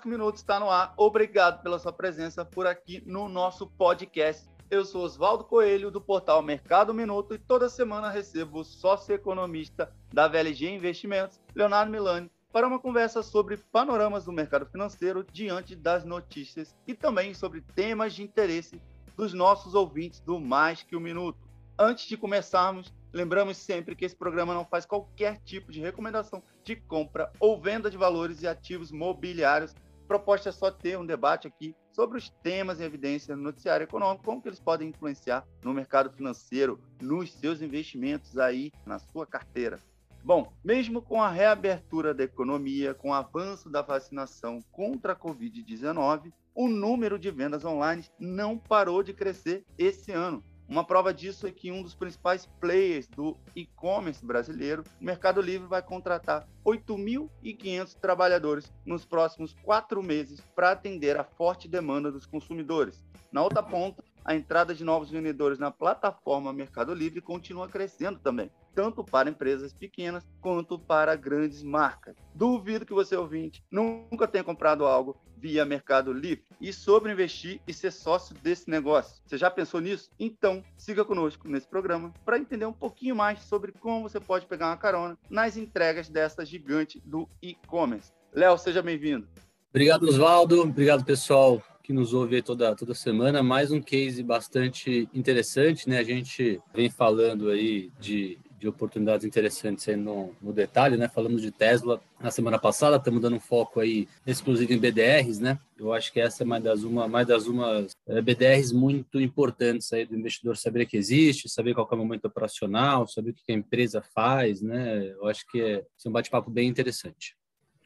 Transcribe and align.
Mais 0.00 0.02
que 0.02 0.08
um 0.08 0.12
minuto 0.12 0.36
está 0.36 0.58
no 0.58 0.70
ar. 0.70 0.94
Obrigado 0.96 1.62
pela 1.62 1.78
sua 1.78 1.92
presença 1.92 2.42
por 2.42 2.66
aqui 2.66 3.02
no 3.04 3.28
nosso 3.28 3.66
podcast. 3.66 4.48
Eu 4.70 4.82
sou 4.84 5.02
Oswaldo 5.04 5.44
Coelho, 5.44 5.90
do 5.90 6.00
portal 6.00 6.40
Mercado 6.40 6.94
Minuto, 6.94 7.34
e 7.34 7.38
toda 7.38 7.68
semana 7.68 8.08
recebo 8.08 8.60
o 8.60 8.64
sócio-economista 8.64 9.92
da 10.12 10.26
VLG 10.26 10.70
Investimentos, 10.70 11.38
Leonardo 11.54 11.92
Milani, 11.92 12.30
para 12.50 12.66
uma 12.66 12.78
conversa 12.78 13.22
sobre 13.22 13.58
panoramas 13.58 14.24
do 14.24 14.32
mercado 14.32 14.64
financeiro 14.64 15.22
diante 15.22 15.76
das 15.76 16.04
notícias 16.04 16.74
e 16.86 16.94
também 16.94 17.34
sobre 17.34 17.60
temas 17.60 18.14
de 18.14 18.22
interesse 18.22 18.80
dos 19.16 19.34
nossos 19.34 19.74
ouvintes 19.74 20.20
do 20.20 20.40
Mais 20.40 20.82
Que 20.82 20.96
Um 20.96 21.00
Minuto. 21.00 21.38
Antes 21.78 22.06
de 22.06 22.16
começarmos, 22.16 22.92
lembramos 23.12 23.56
sempre 23.56 23.94
que 23.94 24.04
esse 24.04 24.16
programa 24.16 24.54
não 24.54 24.64
faz 24.64 24.86
qualquer 24.86 25.40
tipo 25.44 25.70
de 25.70 25.80
recomendação 25.80 26.42
de 26.64 26.76
compra 26.76 27.30
ou 27.38 27.60
venda 27.60 27.90
de 27.90 27.96
valores 27.96 28.42
e 28.42 28.48
ativos 28.48 28.90
mobiliários. 28.90 29.74
Proposta 30.10 30.48
é 30.48 30.52
só 30.52 30.72
ter 30.72 30.98
um 30.98 31.06
debate 31.06 31.46
aqui 31.46 31.72
sobre 31.92 32.18
os 32.18 32.28
temas 32.28 32.80
em 32.80 32.82
evidência 32.82 33.36
no 33.36 33.44
noticiário 33.44 33.84
econômico, 33.84 34.24
como 34.24 34.42
que 34.42 34.48
eles 34.48 34.58
podem 34.58 34.88
influenciar 34.88 35.46
no 35.62 35.72
mercado 35.72 36.10
financeiro, 36.10 36.80
nos 37.00 37.32
seus 37.32 37.62
investimentos 37.62 38.36
aí, 38.36 38.72
na 38.84 38.98
sua 38.98 39.24
carteira. 39.24 39.78
Bom, 40.24 40.52
mesmo 40.64 41.00
com 41.00 41.22
a 41.22 41.30
reabertura 41.30 42.12
da 42.12 42.24
economia, 42.24 42.92
com 42.92 43.10
o 43.10 43.14
avanço 43.14 43.70
da 43.70 43.82
vacinação 43.82 44.58
contra 44.72 45.12
a 45.12 45.16
Covid-19, 45.16 46.32
o 46.56 46.66
número 46.66 47.16
de 47.16 47.30
vendas 47.30 47.64
online 47.64 48.04
não 48.18 48.58
parou 48.58 49.04
de 49.04 49.14
crescer 49.14 49.64
esse 49.78 50.10
ano. 50.10 50.42
Uma 50.70 50.84
prova 50.84 51.12
disso 51.12 51.48
é 51.48 51.50
que 51.50 51.72
um 51.72 51.82
dos 51.82 51.96
principais 51.96 52.46
players 52.60 53.08
do 53.08 53.36
e-commerce 53.56 54.24
brasileiro, 54.24 54.84
o 55.00 55.04
Mercado 55.04 55.40
Livre, 55.40 55.66
vai 55.66 55.82
contratar 55.82 56.46
8.500 56.64 57.94
trabalhadores 57.98 58.72
nos 58.86 59.04
próximos 59.04 59.52
quatro 59.64 60.00
meses 60.00 60.40
para 60.54 60.70
atender 60.70 61.18
a 61.18 61.24
forte 61.24 61.66
demanda 61.66 62.12
dos 62.12 62.24
consumidores. 62.24 63.04
Na 63.32 63.42
outra 63.42 63.64
ponta, 63.64 64.04
a 64.30 64.34
entrada 64.36 64.72
de 64.72 64.84
novos 64.84 65.10
vendedores 65.10 65.58
na 65.58 65.72
plataforma 65.72 66.52
Mercado 66.52 66.94
Livre 66.94 67.20
continua 67.20 67.66
crescendo 67.66 68.16
também, 68.20 68.48
tanto 68.72 69.02
para 69.02 69.28
empresas 69.28 69.72
pequenas 69.72 70.24
quanto 70.40 70.78
para 70.78 71.16
grandes 71.16 71.64
marcas. 71.64 72.14
Duvido 72.32 72.86
que 72.86 72.94
você 72.94 73.16
ouvinte 73.16 73.64
nunca 73.68 74.28
tenha 74.28 74.44
comprado 74.44 74.86
algo 74.86 75.16
via 75.36 75.64
Mercado 75.64 76.12
Livre 76.12 76.44
e 76.60 76.72
sobre 76.72 77.10
investir 77.10 77.60
e 77.66 77.74
ser 77.74 77.90
sócio 77.90 78.32
desse 78.36 78.70
negócio. 78.70 79.20
Você 79.26 79.36
já 79.36 79.50
pensou 79.50 79.80
nisso? 79.80 80.08
Então, 80.16 80.62
siga 80.76 81.04
conosco 81.04 81.48
nesse 81.48 81.66
programa 81.66 82.14
para 82.24 82.38
entender 82.38 82.66
um 82.66 82.72
pouquinho 82.72 83.16
mais 83.16 83.40
sobre 83.40 83.72
como 83.72 84.08
você 84.08 84.20
pode 84.20 84.46
pegar 84.46 84.68
uma 84.68 84.76
carona 84.76 85.18
nas 85.28 85.56
entregas 85.56 86.08
dessa 86.08 86.46
gigante 86.46 87.02
do 87.04 87.28
e-commerce. 87.42 88.12
Léo, 88.32 88.56
seja 88.56 88.80
bem-vindo. 88.80 89.26
Obrigado, 89.70 90.04
Oswaldo. 90.04 90.62
Obrigado, 90.62 91.04
pessoal 91.04 91.60
que 91.90 91.94
nos 91.94 92.14
ouve 92.14 92.40
toda, 92.40 92.72
toda 92.76 92.94
semana. 92.94 93.42
Mais 93.42 93.72
um 93.72 93.82
case 93.82 94.22
bastante 94.22 95.08
interessante, 95.12 95.88
né? 95.88 95.98
A 95.98 96.04
gente 96.04 96.60
vem 96.72 96.88
falando 96.88 97.50
aí 97.50 97.90
de, 97.98 98.38
de 98.56 98.68
oportunidades 98.68 99.26
interessantes 99.26 99.88
aí 99.88 99.96
no, 99.96 100.32
no 100.40 100.52
detalhe, 100.52 100.96
né? 100.96 101.08
Falamos 101.08 101.42
de 101.42 101.50
Tesla 101.50 102.00
na 102.20 102.30
semana 102.30 102.60
passada, 102.60 102.94
estamos 102.94 103.20
dando 103.20 103.34
um 103.34 103.40
foco 103.40 103.80
aí 103.80 104.06
exclusivo 104.24 104.72
em 104.72 104.78
BDRs, 104.78 105.40
né? 105.40 105.58
Eu 105.76 105.92
acho 105.92 106.12
que 106.12 106.20
essa 106.20 106.44
é 106.44 106.46
mais 106.46 106.62
das 106.62 106.84
uma, 106.84 107.08
mais 107.08 107.26
das 107.26 107.48
umas 107.48 107.90
é, 108.06 108.22
BDRs 108.22 108.70
muito 108.70 109.20
importantes 109.20 109.92
aí 109.92 110.06
do 110.06 110.16
investidor 110.16 110.56
saber 110.56 110.86
que 110.86 110.96
existe, 110.96 111.48
saber 111.48 111.74
qual 111.74 111.88
é 111.90 111.94
o 111.96 111.98
momento 111.98 112.26
operacional, 112.26 113.08
saber 113.08 113.30
o 113.30 113.34
que 113.34 113.50
a 113.50 113.52
empresa 113.52 114.00
faz, 114.00 114.62
né? 114.62 115.08
Eu 115.08 115.26
acho 115.26 115.44
que 115.50 115.60
é, 115.60 115.72
é 115.78 116.08
um 116.08 116.12
bate-papo 116.12 116.52
bem 116.52 116.68
interessante. 116.68 117.34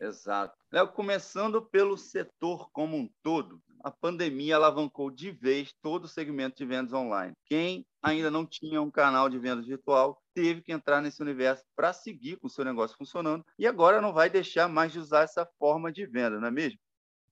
Exato. 0.05 0.55
Léo, 0.71 0.89
começando 0.89 1.63
pelo 1.63 1.97
setor 1.97 2.69
como 2.73 2.97
um 2.97 3.09
todo, 3.23 3.61
a 3.83 3.91
pandemia 3.91 4.57
alavancou 4.57 5.11
de 5.11 5.31
vez 5.31 5.73
todo 5.83 6.05
o 6.05 6.09
segmento 6.09 6.57
de 6.57 6.67
vendas 6.67 6.93
online. 6.93 7.35
Quem 7.47 7.87
ainda 8.03 8.31
não 8.31 8.45
tinha 8.45 8.83
um 8.83 8.91
canal 8.91 9.29
de 9.29 9.39
vendas 9.39 9.67
virtual 9.67 10.21
teve 10.35 10.63
que 10.63 10.73
entrar 10.73 11.01
nesse 11.01 11.23
universo 11.23 11.63
para 11.75 11.93
seguir 11.93 12.37
com 12.37 12.47
o 12.47 12.51
seu 12.51 12.65
negócio 12.65 12.97
funcionando 12.97 13.45
e 13.59 13.67
agora 13.67 14.01
não 14.01 14.13
vai 14.13 14.29
deixar 14.29 14.69
mais 14.69 14.93
de 14.93 14.99
usar 14.99 15.23
essa 15.23 15.47
forma 15.59 15.91
de 15.91 16.05
venda, 16.07 16.39
não 16.39 16.49
é 16.49 16.51
mesmo? 16.51 16.79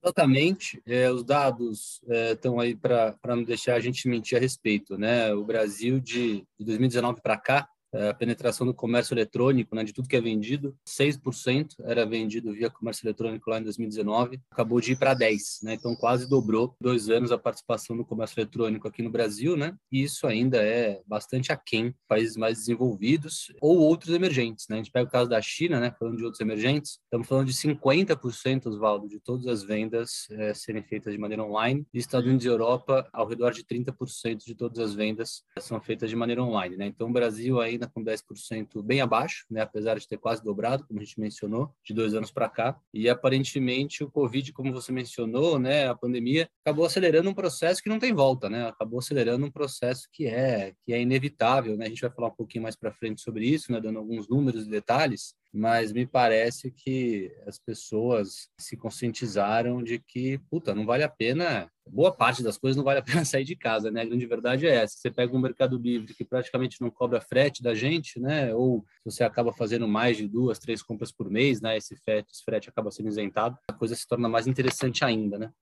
Exatamente. 0.03 0.83
É, 0.84 1.10
os 1.10 1.22
dados 1.22 2.00
estão 2.09 2.60
é, 2.60 2.65
aí 2.65 2.75
para 2.75 3.16
não 3.28 3.44
deixar 3.44 3.77
a 3.77 3.81
gente 3.81 4.09
mentir 4.09 4.37
a 4.37 4.41
respeito. 4.41 4.99
Né? 4.99 5.33
O 5.33 5.44
Brasil, 5.44 6.00
de, 6.00 6.44
de 6.59 6.65
2019 6.65 7.21
para 7.21 7.39
cá, 7.39 7.69
a 7.92 8.14
penetração 8.14 8.66
do 8.66 8.75
comércio 8.75 9.14
eletrônico, 9.14 9.75
né, 9.75 9.84
de 9.84 9.92
tudo 9.92 10.08
que 10.08 10.16
é 10.16 10.20
vendido, 10.20 10.75
6% 10.88 11.75
era 11.84 12.06
vendido 12.06 12.53
via 12.53 12.70
comércio 12.70 13.06
eletrônico 13.06 13.50
lá 13.50 13.58
em 13.58 13.62
2019, 13.62 14.41
acabou 14.50 14.80
de 14.80 14.92
ir 14.92 14.97
para 14.97 15.14
10%, 15.14 15.62
né, 15.62 15.75
então 15.75 15.94
quase 15.94 16.28
dobrou 16.28 16.75
dois 16.80 17.08
anos 17.08 17.30
a 17.30 17.38
participação 17.38 17.97
do 17.97 18.04
comércio 18.04 18.41
eletrônico 18.41 18.88
aqui 18.88 19.03
no 19.03 19.10
Brasil, 19.10 19.56
né, 19.56 19.75
e 19.91 20.03
isso 20.03 20.26
ainda 20.26 20.58
é 20.58 21.00
bastante 21.06 21.53
aquém 21.53 21.94
países 22.08 22.36
mais 22.36 22.58
desenvolvidos 22.58 23.53
ou 23.60 23.78
outros 23.78 24.14
emergentes, 24.14 24.66
né, 24.69 24.76
a 24.76 24.78
gente 24.78 24.91
pega 24.91 25.09
o 25.09 25.12
caso 25.12 25.28
da 25.28 25.41
China, 25.42 25.78
né, 25.78 25.94
falando 25.98 26.16
de 26.16 26.24
outros 26.24 26.41
emergentes, 26.41 26.98
estamos 27.04 27.28
falando 27.28 27.47
de 27.47 27.54
50%, 27.54 28.66
Oswaldo, 28.66 29.09
de 29.09 29.20
todas 29.20 29.47
as 29.47 29.62
vendas 29.62 30.26
é, 30.30 30.54
serem 30.54 30.82
feitas 30.82 31.12
de 31.12 31.19
maneira 31.19 31.44
online, 31.44 31.86
e 31.92 31.98
Estados 31.98 32.26
Unidos 32.26 32.44
e 32.44 32.48
Europa, 32.48 33.09
ao 33.12 33.26
redor 33.26 33.53
de 33.53 33.64
30% 33.64 34.44
de 34.44 34.54
todas 34.54 34.78
as 34.78 34.94
vendas 34.94 35.42
são 35.59 35.80
feitas 35.80 36.09
de 36.09 36.16
maneira 36.16 36.42
online, 36.42 36.76
né, 36.76 36.86
então 36.86 37.09
o 37.09 37.12
Brasil 37.12 37.60
ainda 37.60 37.81
ainda 37.82 37.88
com 37.88 38.03
10% 38.03 38.82
bem 38.82 39.00
abaixo, 39.00 39.44
né, 39.50 39.60
apesar 39.60 39.98
de 39.98 40.06
ter 40.06 40.16
quase 40.16 40.43
dobrado, 40.43 40.84
como 40.87 41.00
a 41.00 41.04
gente 41.04 41.19
mencionou, 41.19 41.75
de 41.84 41.93
dois 41.93 42.15
anos 42.15 42.31
para 42.31 42.48
cá. 42.48 42.78
E 42.94 43.09
aparentemente 43.09 44.04
o 44.04 44.10
Covid, 44.10 44.53
como 44.53 44.72
você 44.72 44.93
mencionou, 44.93 45.59
né, 45.59 45.88
a 45.88 45.94
pandemia, 45.94 46.48
acabou 46.65 46.84
acelerando 46.84 47.28
um 47.28 47.34
processo 47.34 47.82
que 47.82 47.88
não 47.88 47.98
tem 47.98 48.12
volta, 48.12 48.48
né? 48.48 48.69
Acabou 48.69 49.00
acelerando 49.00 49.44
um 49.44 49.50
processo 49.50 50.09
que 50.12 50.26
é 50.26 50.75
que 50.84 50.92
é 50.92 51.00
inevitável, 51.00 51.76
né? 51.76 51.87
A 51.87 51.88
gente 51.88 52.00
vai 52.00 52.10
falar 52.10 52.28
um 52.28 52.34
pouquinho 52.34 52.62
mais 52.62 52.76
para 52.76 52.92
frente 52.92 53.21
sobre 53.21 53.47
isso, 53.47 53.72
né, 53.72 53.81
dando 53.81 53.98
alguns 53.98 54.28
números 54.28 54.66
e 54.66 54.71
detalhes, 54.71 55.34
mas 55.52 55.92
me 55.92 56.06
parece 56.06 56.70
que 56.70 57.30
as 57.46 57.58
pessoas 57.58 58.48
se 58.58 58.76
conscientizaram 58.76 59.82
de 59.82 59.98
que, 59.98 60.38
puta, 60.50 60.74
não 60.74 60.86
vale 60.86 61.02
a 61.02 61.08
pena, 61.08 61.70
boa 61.86 62.10
parte 62.10 62.42
das 62.42 62.56
coisas 62.56 62.76
não 62.76 62.84
vale 62.84 63.00
a 63.00 63.02
pena 63.02 63.22
sair 63.24 63.44
de 63.44 63.54
casa, 63.54 63.91
né? 63.91 64.00
A 64.00 64.04
grande 64.04 64.26
verdade 64.26 64.66
é 64.66 64.76
essa. 64.76 64.96
Você 64.96 65.10
pega 65.10 65.36
um 65.36 65.41
Mercado 65.41 65.76
Livre 65.76 66.14
que 66.14 66.24
praticamente 66.24 66.80
não 66.80 66.91
cobra 66.91 67.20
frete 67.20 67.62
da 67.62 67.74
gente, 67.74 68.18
né? 68.18 68.54
Ou 68.54 68.84
você 69.04 69.24
acaba 69.24 69.52
fazendo 69.52 69.86
mais 69.86 70.16
de 70.16 70.26
duas, 70.26 70.58
três 70.58 70.82
compras 70.82 71.12
por 71.12 71.28
mês, 71.28 71.60
né? 71.60 71.76
Esse 71.76 71.96
frete, 71.96 72.32
esse 72.32 72.42
frete 72.44 72.70
acaba 72.70 72.91
sendo 72.91 73.08
isentado, 73.08 73.58
a 73.68 73.72
coisa 73.74 73.94
se 73.94 74.06
torna 74.06 74.28
mais 74.28 74.46
interessante 74.46 75.04
ainda, 75.04 75.38
né? 75.38 75.52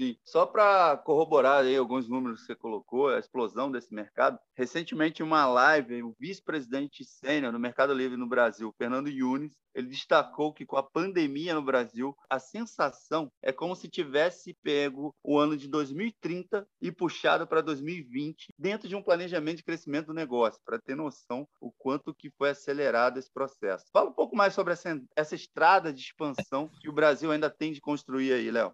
Sim. 0.00 0.16
Só 0.24 0.46
para 0.46 0.96
corroborar 0.98 1.64
aí 1.64 1.76
alguns 1.76 2.08
números 2.08 2.40
que 2.40 2.46
você 2.46 2.54
colocou, 2.54 3.08
a 3.08 3.18
explosão 3.18 3.68
desse 3.68 3.92
mercado, 3.92 4.38
recentemente 4.56 5.22
em 5.22 5.26
uma 5.26 5.44
live, 5.46 6.04
o 6.04 6.14
vice-presidente 6.20 7.04
sênior 7.04 7.52
no 7.52 7.58
Mercado 7.58 7.92
Livre 7.92 8.16
no 8.16 8.28
Brasil, 8.28 8.72
Fernando 8.78 9.08
Yunes, 9.08 9.52
ele 9.74 9.88
destacou 9.88 10.52
que 10.52 10.64
com 10.64 10.76
a 10.76 10.82
pandemia 10.84 11.52
no 11.52 11.62
Brasil, 11.62 12.16
a 12.30 12.38
sensação 12.38 13.28
é 13.42 13.52
como 13.52 13.74
se 13.74 13.88
tivesse 13.88 14.54
pego 14.62 15.12
o 15.22 15.36
ano 15.36 15.56
de 15.56 15.66
2030 15.66 16.64
e 16.80 16.92
puxado 16.92 17.44
para 17.44 17.60
2020 17.60 18.54
dentro 18.56 18.88
de 18.88 18.94
um 18.94 19.02
planejamento 19.02 19.56
de 19.58 19.64
crescimento 19.64 20.06
do 20.06 20.14
negócio, 20.14 20.60
para 20.64 20.80
ter 20.80 20.94
noção 20.94 21.46
o 21.60 21.72
quanto 21.72 22.14
que 22.14 22.30
foi 22.30 22.50
acelerado 22.50 23.18
esse 23.18 23.32
processo. 23.32 23.86
Fala 23.92 24.10
um 24.10 24.14
pouco 24.14 24.36
mais 24.36 24.54
sobre 24.54 24.74
essa, 24.74 25.00
essa 25.16 25.34
estrada 25.34 25.92
de 25.92 26.00
expansão 26.00 26.70
que 26.80 26.88
o 26.88 26.92
Brasil 26.92 27.32
ainda 27.32 27.50
tem 27.50 27.72
de 27.72 27.80
construir 27.80 28.32
aí, 28.32 28.48
Léo. 28.48 28.72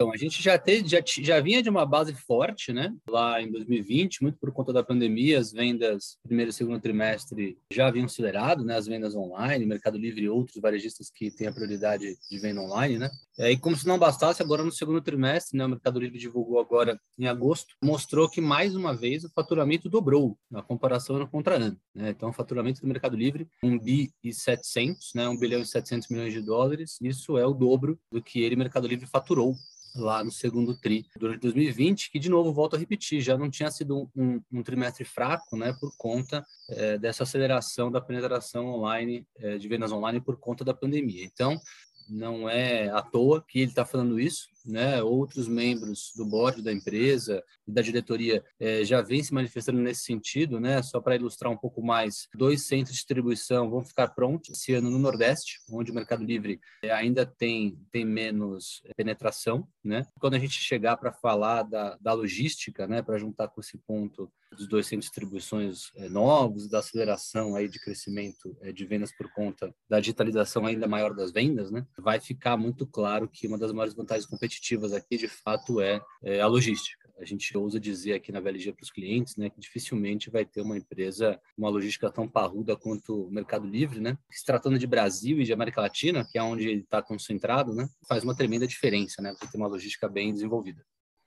Então, 0.00 0.10
a 0.14 0.16
gente 0.16 0.42
já, 0.42 0.56
teve, 0.56 0.88
já, 0.88 1.02
já 1.04 1.40
vinha 1.40 1.62
de 1.62 1.68
uma 1.68 1.84
base 1.84 2.14
forte, 2.14 2.72
né? 2.72 2.90
Lá 3.06 3.42
em 3.42 3.52
2020, 3.52 4.22
muito 4.22 4.38
por 4.38 4.50
conta 4.50 4.72
da 4.72 4.82
pandemia, 4.82 5.38
as 5.38 5.52
vendas 5.52 6.16
primeiro 6.22 6.50
e 6.50 6.54
segundo 6.54 6.80
trimestre 6.80 7.58
já 7.70 7.86
haviam 7.86 8.06
acelerado, 8.06 8.64
né? 8.64 8.78
As 8.78 8.86
vendas 8.86 9.14
online, 9.14 9.66
Mercado 9.66 9.98
Livre 9.98 10.22
e 10.22 10.28
outros 10.30 10.58
varejistas 10.58 11.10
que 11.10 11.30
têm 11.30 11.48
a 11.48 11.52
prioridade 11.52 12.16
de 12.30 12.38
venda 12.38 12.62
online, 12.62 12.96
né? 12.96 13.10
E 13.40 13.58
como 13.58 13.76
se 13.76 13.86
não 13.86 13.98
bastasse, 13.98 14.42
agora 14.42 14.64
no 14.64 14.72
segundo 14.72 15.02
trimestre, 15.02 15.58
né? 15.58 15.66
O 15.66 15.68
Mercado 15.68 16.00
Livre 16.00 16.18
divulgou 16.18 16.58
agora 16.58 16.98
em 17.18 17.26
agosto, 17.26 17.74
mostrou 17.84 18.26
que 18.26 18.40
mais 18.40 18.74
uma 18.74 18.96
vez 18.96 19.24
o 19.24 19.30
faturamento 19.30 19.90
dobrou 19.90 20.34
na 20.50 20.62
comparação 20.62 21.16
ano 21.16 21.28
contra 21.28 21.56
ano, 21.56 21.78
né? 21.94 22.08
Então, 22.08 22.30
o 22.30 22.32
faturamento 22.32 22.80
do 22.80 22.86
Mercado 22.86 23.18
Livre, 23.18 23.46
1 23.62 23.78
bi 23.78 24.10
e 24.24 24.32
700, 24.32 25.12
né? 25.14 25.28
1 25.28 25.38
bilhão 25.38 25.60
e 25.60 25.66
700 25.66 26.08
milhões 26.08 26.32
de 26.32 26.40
dólares, 26.40 26.96
isso 27.02 27.36
é 27.36 27.44
o 27.44 27.52
dobro 27.52 28.00
do 28.10 28.22
que 28.22 28.40
ele, 28.40 28.56
Mercado 28.56 28.88
Livre, 28.88 29.04
faturou 29.04 29.54
lá 29.94 30.22
no 30.22 30.30
segundo 30.30 30.74
tri 30.74 31.06
durante 31.18 31.40
2020, 31.40 32.10
que 32.10 32.18
de 32.18 32.28
novo 32.28 32.52
volto 32.52 32.76
a 32.76 32.78
repetir, 32.78 33.20
já 33.20 33.36
não 33.36 33.50
tinha 33.50 33.70
sido 33.70 34.10
um, 34.16 34.40
um 34.52 34.62
trimestre 34.62 35.04
fraco, 35.04 35.56
né, 35.56 35.74
por 35.78 35.94
conta 35.96 36.44
é, 36.68 36.98
dessa 36.98 37.24
aceleração 37.24 37.90
da 37.90 38.00
penetração 38.00 38.66
online 38.66 39.26
é, 39.38 39.58
de 39.58 39.68
vendas 39.68 39.92
online 39.92 40.20
por 40.20 40.38
conta 40.38 40.64
da 40.64 40.74
pandemia. 40.74 41.24
Então, 41.24 41.60
não 42.08 42.48
é 42.48 42.88
à 42.90 43.00
toa 43.00 43.44
que 43.46 43.60
ele 43.60 43.70
está 43.70 43.84
falando 43.84 44.18
isso, 44.18 44.48
né? 44.64 45.02
Outros 45.02 45.48
membros 45.48 46.12
do 46.16 46.24
board 46.24 46.62
da 46.62 46.72
empresa 46.72 47.42
e 47.66 47.72
da 47.72 47.82
diretoria 47.82 48.44
é, 48.58 48.84
já 48.84 49.00
vêm 49.00 49.22
se 49.22 49.32
manifestando 49.32 49.80
nesse 49.80 50.02
sentido, 50.02 50.60
né? 50.60 50.82
Só 50.82 51.00
para 51.00 51.16
ilustrar 51.16 51.52
um 51.52 51.56
pouco 51.56 51.82
mais, 51.82 52.28
dois 52.34 52.66
centros 52.66 52.90
de 52.90 52.98
distribuição 52.98 53.70
vão 53.70 53.84
ficar 53.84 54.08
prontos 54.08 54.50
esse 54.50 54.72
ano 54.74 54.90
no 54.90 54.98
Nordeste, 54.98 55.60
onde 55.70 55.90
o 55.90 55.94
Mercado 55.94 56.24
Livre 56.24 56.60
é, 56.82 56.90
ainda 56.90 57.24
tem, 57.24 57.78
tem 57.90 58.04
menos 58.04 58.82
penetração, 58.96 59.66
né? 59.82 60.06
Quando 60.20 60.34
a 60.34 60.38
gente 60.38 60.54
chegar 60.54 60.96
para 60.96 61.12
falar 61.12 61.62
da, 61.62 61.96
da 62.00 62.12
logística, 62.12 62.86
né? 62.86 63.02
Para 63.02 63.18
juntar 63.18 63.48
com 63.48 63.60
esse 63.60 63.78
ponto 63.78 64.30
dos 64.56 64.66
dois 64.66 64.86
centros 64.86 65.06
de 65.06 65.10
distribuições 65.10 65.90
é, 65.94 66.08
novos, 66.08 66.68
da 66.68 66.80
aceleração 66.80 67.54
aí 67.54 67.68
de 67.68 67.78
crescimento 67.78 68.56
de 68.74 68.84
vendas 68.84 69.12
por 69.16 69.30
conta 69.32 69.72
da 69.88 70.00
digitalização 70.00 70.66
ainda 70.66 70.88
maior 70.88 71.14
das 71.14 71.30
vendas, 71.30 71.70
né? 71.70 71.86
Vai 71.96 72.18
ficar 72.18 72.56
muito 72.56 72.86
claro 72.86 73.28
que 73.28 73.46
uma 73.46 73.58
das 73.58 73.72
maiores 73.72 73.94
vantagens 73.94 74.26
competitivas 74.26 74.59
aqui, 74.96 75.16
de 75.16 75.28
fato, 75.28 75.80
é, 75.80 76.00
é 76.22 76.40
a 76.40 76.46
logística. 76.46 77.00
A 77.18 77.24
gente 77.24 77.56
ousa 77.56 77.78
dizer 77.78 78.14
aqui 78.14 78.32
na 78.32 78.40
VLG 78.40 78.72
para 78.72 78.82
os 78.82 78.90
clientes, 78.90 79.36
né, 79.36 79.50
que 79.50 79.60
dificilmente 79.60 80.30
vai 80.30 80.44
ter 80.44 80.62
uma 80.62 80.78
empresa, 80.78 81.38
uma 81.56 81.68
logística 81.68 82.10
tão 82.10 82.26
parruda 82.26 82.76
quanto 82.76 83.26
o 83.26 83.30
Mercado 83.30 83.66
Livre, 83.66 84.00
né? 84.00 84.16
Se 84.30 84.44
tratando 84.44 84.78
de 84.78 84.86
Brasil 84.86 85.38
e 85.38 85.44
de 85.44 85.52
América 85.52 85.82
Latina, 85.82 86.26
que 86.30 86.38
é 86.38 86.42
onde 86.42 86.66
ele 86.66 86.80
está 86.80 87.02
concentrado, 87.02 87.74
né, 87.74 87.86
faz 88.08 88.24
uma 88.24 88.34
tremenda 88.34 88.66
diferença, 88.66 89.20
né? 89.20 89.34
Você 89.34 89.50
ter 89.50 89.58
uma 89.58 89.68
logística 89.68 90.08
bem 90.08 90.32
desenvolvida. 90.32 90.82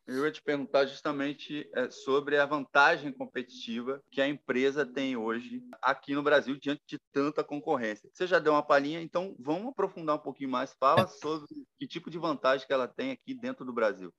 Eu 0.06 0.26
ia 0.26 0.32
te 0.32 0.42
perguntar 0.42 0.86
justamente 0.86 1.70
é, 1.74 1.90
sobre 1.90 2.38
a 2.38 2.46
vantagem 2.46 3.12
competitiva 3.14 4.04
que 4.12 4.20
a 4.20 4.28
empresa 4.28 4.86
tem 4.86 5.16
hoje 5.16 5.64
aqui 5.82 6.14
no 6.14 6.22
Brasil 6.22 6.58
diante 6.60 6.82
de 6.86 7.00
tanta 7.14 7.42
concorrência. 7.42 8.10
Você 8.12 8.28
já 8.28 8.38
deu 8.38 8.52
uma 8.52 8.66
palhinha, 8.66 9.02
então 9.02 9.34
vamos 9.40 9.70
aprofundar 9.70 10.18
um 10.18 10.20
pouquinho 10.20 10.50
mais. 10.50 10.76
Fala 10.78 11.08
sobre 11.08 11.62
que 11.84 11.88
tipo 11.88 12.10
de 12.10 12.18
vantagem 12.18 12.66
que 12.66 12.74
ela 12.74 12.88
tem 12.88 13.12
aqui 13.12 13.34
dentro 13.34 13.66
do 13.66 13.74
Brasil. 13.74 14.14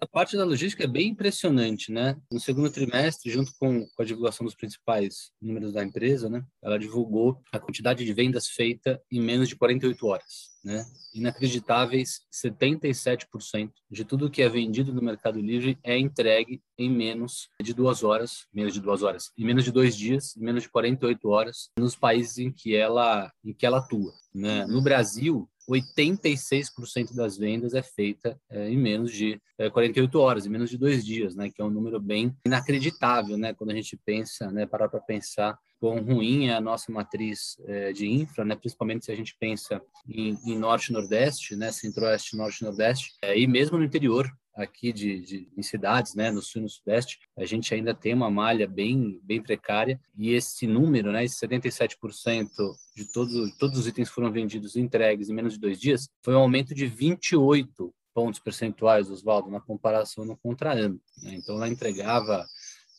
A 0.00 0.06
parte 0.06 0.34
da 0.34 0.44
logística 0.44 0.84
é 0.84 0.86
bem 0.86 1.08
impressionante, 1.08 1.92
né? 1.92 2.16
No 2.32 2.40
segundo 2.40 2.70
trimestre, 2.70 3.30
junto 3.30 3.52
com, 3.58 3.86
a 3.98 4.04
divulgação 4.04 4.46
dos 4.46 4.54
principais 4.54 5.30
números 5.42 5.74
da 5.74 5.84
empresa, 5.84 6.30
né? 6.30 6.42
Ela 6.62 6.78
divulgou 6.78 7.42
a 7.52 7.58
quantidade 7.58 8.02
de 8.02 8.12
vendas 8.14 8.46
feita 8.46 8.98
em 9.12 9.20
menos 9.20 9.46
de 9.46 9.56
48 9.56 10.06
horas, 10.06 10.52
né? 10.64 10.86
Inacreditáveis, 11.14 12.20
77% 12.32 13.72
de 13.90 14.04
tudo 14.06 14.30
que 14.30 14.40
é 14.40 14.48
vendido 14.48 14.94
no 14.94 15.02
Mercado 15.02 15.38
Livre 15.38 15.78
é 15.82 15.98
entregue 15.98 16.62
em 16.78 16.88
menos 16.88 17.50
de 17.60 17.74
duas 17.74 18.02
horas, 18.02 18.46
menos 18.54 18.72
de 18.72 18.80
duas 18.80 19.02
horas, 19.02 19.30
em 19.36 19.44
menos 19.44 19.64
de 19.64 19.72
dois 19.72 19.94
dias, 19.94 20.34
em 20.34 20.40
menos 20.40 20.62
de 20.62 20.70
48 20.70 21.28
horas, 21.28 21.70
nos 21.78 21.94
países 21.94 22.38
em 22.38 22.50
que 22.50 22.74
ela, 22.74 23.30
em 23.44 23.52
que 23.52 23.66
ela 23.66 23.78
atua, 23.80 24.14
né? 24.34 24.64
No 24.66 24.80
Brasil, 24.80 25.46
86% 25.70 27.14
das 27.14 27.36
vendas 27.36 27.74
é 27.74 27.82
feita 27.82 28.38
é, 28.50 28.68
em 28.68 28.76
menos 28.76 29.12
de 29.12 29.40
é, 29.56 29.70
48 29.70 30.18
horas, 30.18 30.46
em 30.46 30.50
menos 30.50 30.68
de 30.68 30.76
dois 30.76 31.04
dias, 31.04 31.36
né? 31.36 31.48
Que 31.48 31.62
é 31.62 31.64
um 31.64 31.70
número 31.70 32.00
bem 32.00 32.34
inacreditável, 32.44 33.36
né? 33.36 33.54
Quando 33.54 33.70
a 33.70 33.74
gente 33.74 33.96
pensa, 34.04 34.50
né? 34.50 34.66
Parar 34.66 34.88
para 34.88 35.00
pensar 35.00 35.58
quão 35.78 36.02
ruim 36.02 36.48
é 36.48 36.54
a 36.54 36.60
nossa 36.60 36.90
matriz 36.90 37.56
é, 37.66 37.92
de 37.92 38.06
infra, 38.06 38.44
né? 38.44 38.56
Principalmente 38.56 39.04
se 39.04 39.12
a 39.12 39.16
gente 39.16 39.36
pensa 39.38 39.80
em, 40.08 40.36
em 40.44 40.58
norte 40.58 40.92
nordeste, 40.92 41.54
né? 41.54 41.70
Centro-oeste, 41.70 42.36
norte 42.36 42.64
nordeste, 42.64 43.12
e 43.22 43.46
mesmo 43.46 43.78
no 43.78 43.84
interior, 43.84 44.30
aqui 44.54 44.92
de, 44.92 45.20
de, 45.20 45.48
em 45.56 45.62
cidades, 45.62 46.14
né, 46.14 46.30
no 46.30 46.42
sul 46.42 46.60
e 46.60 46.64
no 46.64 46.68
sudeste, 46.68 47.20
a 47.36 47.44
gente 47.44 47.72
ainda 47.74 47.94
tem 47.94 48.14
uma 48.14 48.30
malha 48.30 48.66
bem, 48.66 49.20
bem 49.22 49.42
precária 49.42 50.00
e 50.16 50.32
esse 50.32 50.66
número, 50.66 51.12
né, 51.12 51.24
esse 51.24 51.46
77% 51.46 52.48
de 52.94 53.12
todos, 53.12 53.56
todos 53.58 53.78
os 53.78 53.86
itens 53.86 54.08
foram 54.08 54.30
vendidos 54.30 54.76
e 54.76 54.80
entregues 54.80 55.28
em 55.28 55.34
menos 55.34 55.54
de 55.54 55.60
dois 55.60 55.80
dias, 55.80 56.08
foi 56.22 56.34
um 56.34 56.40
aumento 56.40 56.74
de 56.74 56.86
28 56.86 57.92
pontos 58.12 58.40
percentuais, 58.40 59.10
Oswaldo, 59.10 59.50
na 59.50 59.60
comparação 59.60 60.24
no 60.24 60.36
contra-ano. 60.36 61.00
Né? 61.22 61.34
Então, 61.34 61.56
ela 61.56 61.68
entregava 61.68 62.46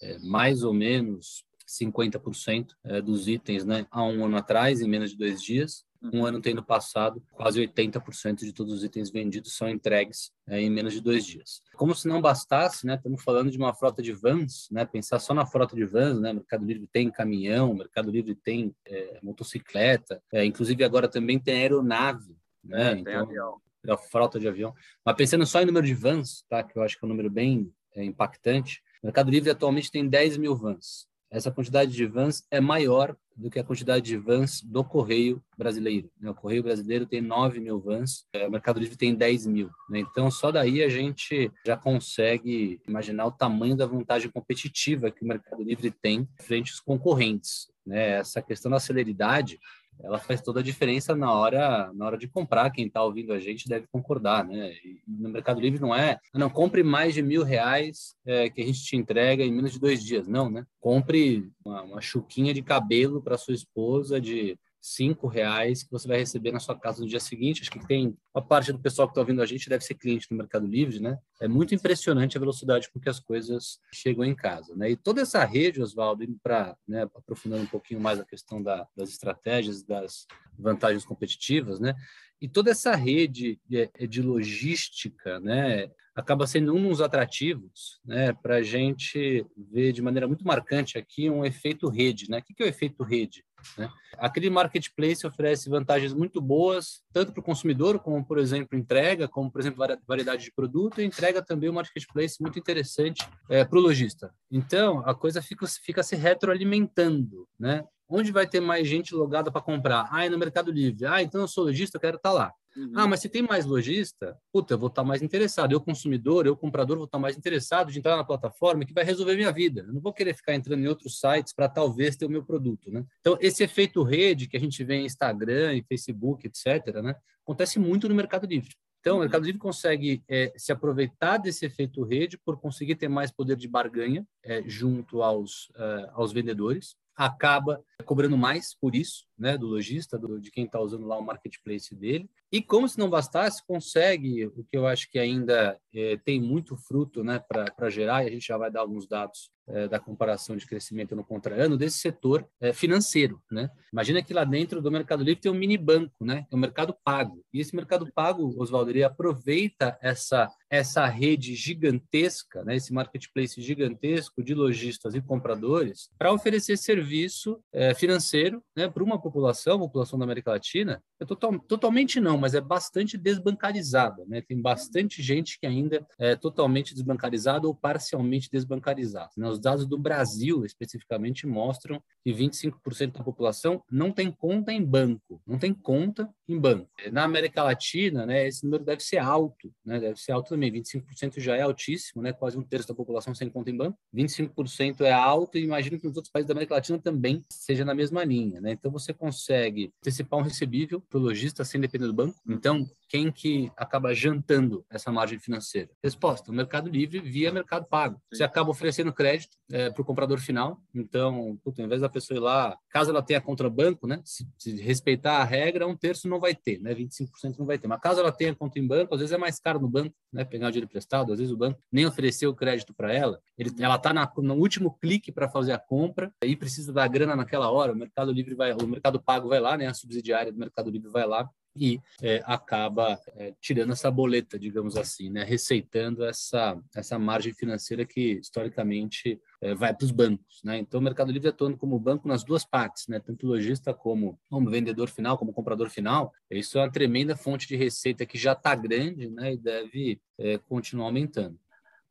é, 0.01 0.17
mais 0.19 0.63
ou 0.63 0.73
menos 0.73 1.43
50% 1.67 2.67
é, 2.83 3.01
dos 3.01 3.27
itens 3.27 3.65
né, 3.65 3.85
há 3.91 4.03
um 4.03 4.25
ano 4.25 4.37
atrás, 4.37 4.81
em 4.81 4.89
menos 4.89 5.11
de 5.11 5.17
dois 5.17 5.41
dias, 5.41 5.85
um 6.01 6.25
ano 6.25 6.41
tendo 6.41 6.63
passado, 6.63 7.21
quase 7.31 7.61
80% 7.61 8.39
de 8.39 8.53
todos 8.53 8.73
os 8.73 8.83
itens 8.83 9.11
vendidos 9.11 9.55
são 9.55 9.69
entregues 9.69 10.31
é, 10.47 10.59
em 10.59 10.69
menos 10.69 10.93
de 10.93 11.01
dois 11.01 11.25
dias. 11.25 11.61
Como 11.75 11.93
se 11.93 12.07
não 12.07 12.21
bastasse, 12.21 12.85
né, 12.85 12.95
estamos 12.95 13.23
falando 13.23 13.51
de 13.51 13.57
uma 13.57 13.73
frota 13.73 14.01
de 14.01 14.11
vans, 14.11 14.67
né, 14.71 14.85
pensar 14.85 15.19
só 15.19 15.33
na 15.33 15.45
frota 15.45 15.75
de 15.75 15.85
vans, 15.85 16.19
né, 16.19 16.33
Mercado 16.33 16.65
Livre 16.65 16.87
tem 16.91 17.11
caminhão, 17.11 17.73
Mercado 17.73 18.09
Livre 18.09 18.33
tem 18.33 18.73
é, 18.85 19.19
motocicleta, 19.21 20.21
é, 20.33 20.43
inclusive 20.43 20.83
agora 20.83 21.07
também 21.07 21.39
tem 21.39 21.55
aeronave, 21.55 22.35
né, 22.63 22.89
é, 22.89 22.91
então, 22.93 23.03
tem 23.03 23.15
avião. 23.15 23.61
A 23.87 23.97
frota 23.97 24.39
de 24.39 24.47
avião. 24.47 24.73
Mas 25.03 25.15
pensando 25.15 25.45
só 25.45 25.61
em 25.61 25.65
número 25.65 25.85
de 25.85 25.93
vans, 25.93 26.45
tá, 26.47 26.63
que 26.63 26.77
eu 26.77 26.83
acho 26.83 26.97
que 26.97 27.03
é 27.03 27.07
um 27.07 27.09
número 27.09 27.29
bem 27.29 27.71
é, 27.95 28.03
impactante, 28.03 28.81
Mercado 29.03 29.31
Livre 29.31 29.49
atualmente 29.49 29.91
tem 29.91 30.07
10 30.07 30.37
mil 30.37 30.55
vans 30.55 31.07
essa 31.31 31.49
quantidade 31.49 31.91
de 31.91 32.05
vans 32.05 32.45
é 32.51 32.59
maior 32.59 33.15
do 33.35 33.49
que 33.49 33.57
a 33.57 33.63
quantidade 33.63 34.05
de 34.05 34.17
vans 34.17 34.61
do 34.61 34.83
Correio 34.83 35.41
brasileiro. 35.57 36.11
Né? 36.19 36.29
O 36.29 36.35
Correio 36.35 36.61
brasileiro 36.61 37.05
tem 37.05 37.21
9 37.21 37.59
mil 37.61 37.79
vans, 37.79 38.27
é, 38.33 38.45
o 38.45 38.51
Mercado 38.51 38.79
Livre 38.79 38.97
tem 38.97 39.15
10 39.15 39.47
mil. 39.47 39.69
Né? 39.89 39.99
Então, 39.99 40.29
só 40.29 40.51
daí 40.51 40.83
a 40.83 40.89
gente 40.89 41.49
já 41.65 41.77
consegue 41.77 42.81
imaginar 42.85 43.25
o 43.25 43.31
tamanho 43.31 43.77
da 43.77 43.85
vantagem 43.85 44.29
competitiva 44.29 45.09
que 45.09 45.23
o 45.23 45.27
Mercado 45.27 45.63
Livre 45.63 45.89
tem 45.89 46.27
frente 46.41 46.71
aos 46.71 46.81
concorrentes. 46.81 47.71
Né? 47.85 48.19
Essa 48.19 48.41
questão 48.41 48.69
da 48.69 48.79
celeridade 48.79 49.57
ela 50.03 50.19
faz 50.19 50.41
toda 50.41 50.59
a 50.59 50.63
diferença 50.63 51.15
na 51.15 51.31
hora 51.31 51.91
na 51.93 52.05
hora 52.05 52.17
de 52.17 52.27
comprar. 52.27 52.69
Quem 52.71 52.87
está 52.87 53.03
ouvindo 53.03 53.33
a 53.33 53.39
gente 53.39 53.67
deve 53.67 53.87
concordar, 53.91 54.45
né? 54.45 54.73
E 54.83 55.01
no 55.07 55.29
Mercado 55.29 55.59
Livre 55.59 55.79
não 55.79 55.93
é, 55.93 56.17
não 56.33 56.49
compre 56.49 56.83
mais 56.83 57.13
de 57.13 57.21
mil 57.21 57.43
reais 57.43 58.15
é, 58.25 58.49
que 58.49 58.61
a 58.61 58.65
gente 58.65 58.83
te 58.83 58.95
entrega 58.95 59.43
em 59.43 59.51
menos 59.51 59.71
de 59.71 59.79
dois 59.79 60.03
dias, 60.03 60.27
não, 60.27 60.49
né? 60.49 60.65
Compre 60.79 61.49
uma, 61.63 61.81
uma 61.83 62.01
chuquinha 62.01 62.53
de 62.53 62.61
cabelo 62.61 63.21
para 63.21 63.37
sua 63.37 63.53
esposa 63.53 64.19
de 64.19 64.57
cinco 64.81 65.27
reais 65.27 65.83
que 65.83 65.91
você 65.91 66.07
vai 66.07 66.17
receber 66.17 66.51
na 66.51 66.59
sua 66.59 66.77
casa 66.77 67.01
no 67.01 67.07
dia 67.07 67.19
seguinte. 67.19 67.61
Acho 67.61 67.71
que 67.71 67.87
tem 67.87 68.17
uma 68.33 68.43
parte 68.43 68.71
do 68.71 68.79
pessoal 68.79 69.07
que 69.07 69.11
está 69.11 69.21
ouvindo 69.21 69.41
a 69.41 69.45
gente 69.45 69.69
deve 69.69 69.83
ser 69.83 69.93
cliente 69.93 70.27
do 70.27 70.35
Mercado 70.35 70.65
Livre, 70.65 70.99
né? 70.99 71.17
É 71.39 71.47
muito 71.47 71.75
impressionante 71.75 72.35
a 72.35 72.39
velocidade 72.39 72.89
com 72.91 72.99
que 72.99 73.09
as 73.09 73.19
coisas 73.19 73.79
chegam 73.93 74.25
em 74.25 74.35
casa, 74.35 74.75
né? 74.75 74.89
E 74.89 74.95
toda 74.95 75.21
essa 75.21 75.45
rede, 75.45 75.81
Oswaldo, 75.81 76.23
indo 76.23 76.37
para 76.41 76.75
né, 76.87 77.03
aprofundando 77.03 77.63
um 77.63 77.67
pouquinho 77.67 78.01
mais 78.01 78.19
a 78.19 78.25
questão 78.25 78.61
da, 78.61 78.87
das 78.95 79.09
estratégias, 79.09 79.83
das 79.83 80.25
vantagens 80.57 81.05
competitivas, 81.05 81.79
né? 81.79 81.93
E 82.41 82.49
toda 82.49 82.71
essa 82.71 82.95
rede 82.95 83.59
de, 83.69 83.87
de 84.07 84.21
logística, 84.21 85.39
né? 85.39 85.91
acaba 86.13 86.45
sendo 86.45 86.75
um 86.75 86.89
dos 86.89 87.01
atrativos 87.01 87.99
né, 88.05 88.33
para 88.33 88.57
a 88.57 88.61
gente 88.61 89.45
ver 89.55 89.93
de 89.93 90.01
maneira 90.01 90.27
muito 90.27 90.45
marcante 90.45 90.97
aqui 90.97 91.29
um 91.29 91.45
efeito 91.45 91.87
rede. 91.87 92.29
Né? 92.29 92.39
O 92.39 92.43
que 92.43 92.61
é 92.61 92.65
o 92.65 92.69
efeito 92.69 93.03
rede? 93.03 93.43
Né? 93.77 93.89
Aquele 94.17 94.49
marketplace 94.49 95.25
oferece 95.25 95.69
vantagens 95.69 96.13
muito 96.13 96.41
boas, 96.41 97.01
tanto 97.13 97.31
para 97.31 97.39
o 97.39 97.43
consumidor, 97.43 97.99
como, 97.99 98.23
por 98.25 98.37
exemplo, 98.37 98.77
entrega, 98.77 99.27
como, 99.27 99.51
por 99.51 99.61
exemplo, 99.61 99.85
variedade 100.07 100.43
de 100.43 100.51
produto, 100.51 101.01
e 101.01 101.05
entrega 101.05 101.41
também 101.41 101.69
um 101.69 101.73
marketplace 101.73 102.41
muito 102.41 102.59
interessante 102.59 103.27
é, 103.49 103.63
para 103.63 103.77
o 103.77 103.81
lojista. 103.81 104.33
Então, 104.49 105.03
a 105.05 105.15
coisa 105.15 105.41
fica, 105.41 105.65
fica 105.67 106.03
se 106.03 106.15
retroalimentando. 106.15 107.47
Né? 107.59 107.83
Onde 108.13 108.31
vai 108.31 108.45
ter 108.45 108.59
mais 108.59 108.87
gente 108.87 109.15
logada 109.15 109.49
para 109.49 109.61
comprar? 109.61 110.09
Ah, 110.11 110.25
é 110.25 110.29
no 110.29 110.37
Mercado 110.37 110.69
Livre. 110.69 111.05
Ah, 111.05 111.21
então 111.21 111.39
eu 111.39 111.47
sou 111.47 111.63
lojista, 111.63 111.95
eu 111.95 112.01
quero 112.01 112.17
estar 112.17 112.29
tá 112.29 112.35
lá. 112.35 112.53
Uhum. 112.75 112.91
Ah, 112.95 113.07
mas 113.07 113.21
se 113.21 113.29
tem 113.29 113.41
mais 113.41 113.65
lojista, 113.65 114.37
puta, 114.51 114.73
eu 114.73 114.77
vou 114.77 114.87
estar 114.87 115.01
tá 115.01 115.07
mais 115.07 115.21
interessado. 115.21 115.71
Eu, 115.71 115.79
consumidor, 115.79 116.45
eu, 116.45 116.55
comprador, 116.55 116.97
vou 116.97 117.05
estar 117.05 117.17
tá 117.17 117.21
mais 117.21 117.37
interessado 117.37 117.91
de 117.91 117.99
entrar 117.99 118.17
na 118.17 118.23
plataforma 118.23 118.85
que 118.85 118.93
vai 118.93 119.05
resolver 119.05 119.35
minha 119.35 119.51
vida. 119.51 119.81
Eu 119.81 119.93
não 119.93 120.01
vou 120.01 120.11
querer 120.11 120.33
ficar 120.33 120.53
entrando 120.53 120.83
em 120.83 120.87
outros 120.87 121.19
sites 121.19 121.53
para 121.53 121.69
talvez 121.69 122.17
ter 122.17 122.25
o 122.25 122.29
meu 122.29 122.43
produto, 122.43 122.91
né? 122.91 123.05
Então, 123.21 123.37
esse 123.39 123.63
efeito 123.63 124.03
rede 124.03 124.47
que 124.47 124.57
a 124.57 124.59
gente 124.59 124.83
vê 124.83 124.95
em 124.95 125.05
Instagram, 125.05 125.73
em 125.73 125.83
Facebook, 125.83 126.47
etc., 126.47 127.01
né? 127.01 127.15
Acontece 127.45 127.79
muito 127.79 128.09
no 128.09 128.15
Mercado 128.15 128.45
Livre. 128.45 128.75
Então, 128.99 129.13
o 129.13 129.15
uhum. 129.15 129.21
Mercado 129.21 129.45
Livre 129.45 129.59
consegue 129.59 130.23
é, 130.29 130.53
se 130.55 130.71
aproveitar 130.71 131.37
desse 131.37 131.65
efeito 131.65 132.03
rede 132.03 132.37
por 132.37 132.59
conseguir 132.59 132.95
ter 132.95 133.07
mais 133.07 133.31
poder 133.31 133.55
de 133.55 133.67
barganha 133.67 134.25
é, 134.43 134.63
junto 134.65 135.23
aos, 135.23 135.69
uh, 135.69 136.11
aos 136.13 136.31
vendedores 136.31 136.95
acaba 137.25 137.83
cobrando 138.03 138.35
mais 138.35 138.73
por 138.73 138.95
isso, 138.95 139.27
né, 139.37 139.55
do 139.55 139.67
lojista, 139.67 140.19
de 140.39 140.49
quem 140.49 140.65
está 140.65 140.79
usando 140.79 141.05
lá 141.05 141.19
o 141.19 141.23
marketplace 141.23 141.93
dele. 141.93 142.27
E 142.51 142.63
como 142.63 142.89
se 142.89 142.97
não 142.97 143.11
bastasse, 143.11 143.63
consegue 143.65 144.47
o 144.47 144.63
que 144.63 144.75
eu 144.75 144.87
acho 144.87 145.09
que 145.09 145.19
ainda 145.19 145.79
é, 145.93 146.17
tem 146.17 146.41
muito 146.41 146.75
fruto, 146.75 147.23
né, 147.23 147.39
para 147.39 147.89
gerar. 147.91 148.23
E 148.23 148.27
a 148.27 148.31
gente 148.31 148.47
já 148.47 148.57
vai 148.57 148.71
dar 148.71 148.81
alguns 148.81 149.07
dados 149.07 149.51
da 149.87 149.99
comparação 149.99 150.55
de 150.55 150.65
crescimento 150.65 151.15
no 151.15 151.23
contra-ano 151.23 151.77
desse 151.77 151.99
setor 151.99 152.47
é, 152.59 152.73
financeiro, 152.73 153.41
né? 153.51 153.69
Imagina 153.91 154.21
que 154.21 154.33
lá 154.33 154.43
dentro 154.43 154.81
do 154.81 154.91
Mercado 154.91 155.23
Livre 155.23 155.41
tem 155.41 155.51
um 155.51 155.55
mini 155.55 155.77
banco, 155.77 156.23
né? 156.23 156.45
É 156.51 156.55
um 156.55 156.59
mercado 156.59 156.95
pago. 157.03 157.43
E 157.53 157.59
esse 157.59 157.75
mercado 157.75 158.11
pago, 158.13 158.53
Oswaldo, 158.57 158.91
ele 158.91 159.03
aproveita 159.03 159.97
essa 160.01 160.49
essa 160.71 161.05
rede 161.05 161.53
gigantesca, 161.53 162.63
né, 162.63 162.77
esse 162.77 162.93
marketplace 162.93 163.61
gigantesco 163.61 164.41
de 164.41 164.55
lojistas 164.55 165.13
e 165.13 165.21
compradores, 165.21 166.09
para 166.17 166.31
oferecer 166.31 166.77
serviço 166.77 167.61
é, 167.73 167.93
financeiro 167.93 168.63
né, 168.73 168.87
para 168.87 169.03
uma 169.03 169.21
população, 169.21 169.79
população 169.79 170.17
da 170.17 170.23
América 170.23 170.51
Latina, 170.51 171.03
é 171.19 171.25
total, 171.25 171.59
totalmente 171.59 172.21
não, 172.21 172.37
mas 172.37 172.55
é 172.55 172.61
bastante 172.61 173.17
desbancarizada. 173.17 174.23
Né? 174.25 174.41
Tem 174.41 174.61
bastante 174.61 175.21
gente 175.21 175.59
que 175.59 175.67
ainda 175.67 176.07
é 176.17 176.37
totalmente 176.37 176.93
desbancarizada 176.93 177.67
ou 177.67 177.75
parcialmente 177.75 178.49
desbancarizada. 178.49 179.31
Né? 179.35 179.49
Os 179.49 179.59
dados 179.61 179.85
do 179.85 179.97
Brasil, 179.97 180.65
especificamente, 180.65 181.47
mostram 181.47 182.01
que 182.23 182.33
25% 182.33 183.13
da 183.13 183.23
população 183.23 183.83
não 183.89 184.11
tem 184.11 184.31
conta 184.31 184.73
em 184.73 184.83
banco, 184.83 185.41
não 185.45 185.57
tem 185.57 185.73
conta 185.73 186.29
em 186.53 186.59
banco. 186.59 186.89
Na 187.11 187.23
América 187.23 187.63
Latina, 187.63 188.25
né, 188.25 188.47
esse 188.47 188.63
número 188.63 188.83
deve 188.83 189.01
ser 189.01 189.17
alto, 189.17 189.73
né, 189.85 189.99
deve 189.99 190.19
ser 190.19 190.31
alto 190.31 190.49
também. 190.49 190.71
25% 190.71 191.39
já 191.39 191.55
é 191.55 191.61
altíssimo, 191.61 192.21
né, 192.21 192.33
quase 192.33 192.57
um 192.57 192.63
terço 192.63 192.87
da 192.87 192.95
população 192.95 193.33
sem 193.33 193.49
conta 193.49 193.69
em 193.69 193.77
banco. 193.77 193.97
25% 194.13 195.01
é 195.01 195.11
alto 195.11 195.57
e 195.57 195.63
imagino 195.63 195.99
que 195.99 196.07
nos 196.07 196.15
outros 196.15 196.31
países 196.31 196.47
da 196.47 196.53
América 196.53 196.75
Latina 196.75 196.99
também 196.99 197.43
seja 197.51 197.85
na 197.85 197.93
mesma 197.93 198.23
linha. 198.23 198.61
Né? 198.61 198.71
Então, 198.71 198.91
você 198.91 199.13
consegue 199.13 199.91
antecipar 200.01 200.39
um 200.39 200.43
recebível 200.43 201.01
para 201.01 201.19
o 201.19 201.21
lojista 201.21 201.63
sem 201.63 201.79
depender 201.79 202.07
do 202.07 202.13
banco. 202.13 202.35
Então, 202.47 202.85
quem 203.11 203.29
que 203.29 203.69
acaba 203.75 204.13
jantando 204.13 204.85
essa 204.89 205.11
margem 205.11 205.37
financeira? 205.37 205.89
Resposta: 206.01 206.49
o 206.49 206.53
Mercado 206.53 206.89
Livre 206.89 207.19
via 207.19 207.51
Mercado 207.51 207.85
Pago. 207.85 208.21
Você 208.31 208.41
acaba 208.41 208.69
oferecendo 208.69 209.11
crédito 209.11 209.57
é, 209.69 209.89
para 209.89 210.01
o 210.01 210.05
comprador 210.05 210.39
final. 210.39 210.79
Então, 210.95 211.59
puta, 211.63 211.81
ao 211.81 211.85
invés 211.85 211.99
da 211.99 212.07
pessoa 212.07 212.37
ir 212.37 212.39
lá, 212.39 212.77
caso 212.89 213.11
ela 213.11 213.21
tenha 213.21 213.41
contra 213.41 213.69
banco, 213.69 214.07
né, 214.07 214.21
se, 214.23 214.47
se 214.57 214.81
respeitar 214.81 215.37
a 215.37 215.43
regra, 215.43 215.87
um 215.87 215.95
terço 215.95 216.29
não 216.29 216.39
vai 216.41 216.53
ter, 216.53 216.81
né? 216.81 216.93
25% 216.93 217.57
não 217.59 217.65
vai 217.65 217.77
ter. 217.77 217.87
Mas 217.87 218.01
caso 218.01 218.19
ela 218.19 218.31
tenha 218.31 218.53
conta 218.53 218.79
em 218.79 218.85
banco, 218.85 219.13
às 219.13 219.21
vezes 219.21 219.33
é 219.33 219.37
mais 219.37 219.59
caro 219.59 219.79
no 219.79 219.87
banco, 219.87 220.13
né? 220.33 220.43
Pegar 220.43 220.67
o 220.67 220.71
dinheiro 220.71 220.85
emprestado, 220.85 221.31
às 221.31 221.39
vezes 221.39 221.53
o 221.53 221.57
banco 221.57 221.79
nem 221.91 222.05
ofereceu 222.05 222.49
o 222.49 222.55
crédito 222.55 222.93
para 222.93 223.13
ela, 223.13 223.39
ele, 223.57 223.71
ela 223.79 223.95
está 223.95 224.13
no 224.13 224.55
último 224.55 224.97
clique 224.99 225.31
para 225.31 225.47
fazer 225.47 225.71
a 225.71 225.79
compra 225.79 226.33
e 226.43 226.55
precisa 226.55 226.91
da 226.91 227.07
grana 227.07 227.35
naquela 227.35 227.71
hora, 227.71 227.93
o 227.93 227.95
Mercado 227.95 228.31
Livre 228.33 228.55
vai, 228.55 228.73
o 228.73 228.87
Mercado 228.87 229.21
Pago 229.21 229.47
vai 229.47 229.59
lá, 229.59 229.77
né? 229.77 229.87
A 229.87 229.93
subsidiária 229.93 230.51
do 230.51 230.59
Mercado 230.59 230.89
Livre 230.89 231.09
vai 231.09 231.25
lá 231.25 231.49
e 231.75 231.99
é, 232.21 232.41
acaba 232.45 233.19
é, 233.35 233.53
tirando 233.61 233.93
essa 233.93 234.11
boleta, 234.11 234.59
digamos 234.59 234.97
assim, 234.97 235.29
né? 235.29 235.43
receitando 235.43 236.23
essa, 236.23 236.79
essa 236.95 237.17
margem 237.17 237.53
financeira 237.53 238.05
que 238.05 238.33
historicamente 238.33 239.39
é, 239.61 239.73
vai 239.73 239.93
para 239.93 240.05
os 240.05 240.11
bancos. 240.11 240.61
Né? 240.63 240.77
Então, 240.79 240.99
o 240.99 241.03
Mercado 241.03 241.31
Livre 241.31 241.49
atuando 241.49 241.77
como 241.77 241.99
banco 241.99 242.27
nas 242.27 242.43
duas 242.43 242.65
partes, 242.65 243.07
né? 243.07 243.19
tanto 243.19 243.47
lojista 243.47 243.93
como, 243.93 244.39
como 244.49 244.69
vendedor 244.69 245.09
final, 245.09 245.37
como 245.37 245.53
comprador 245.53 245.89
final. 245.89 246.33
Isso 246.49 246.77
é 246.77 246.81
uma 246.81 246.91
tremenda 246.91 247.35
fonte 247.35 247.67
de 247.67 247.75
receita 247.75 248.25
que 248.25 248.37
já 248.37 248.53
está 248.53 248.75
grande 248.75 249.29
né? 249.29 249.53
e 249.53 249.57
deve 249.57 250.19
é, 250.37 250.57
continuar 250.57 251.05
aumentando. 251.05 251.57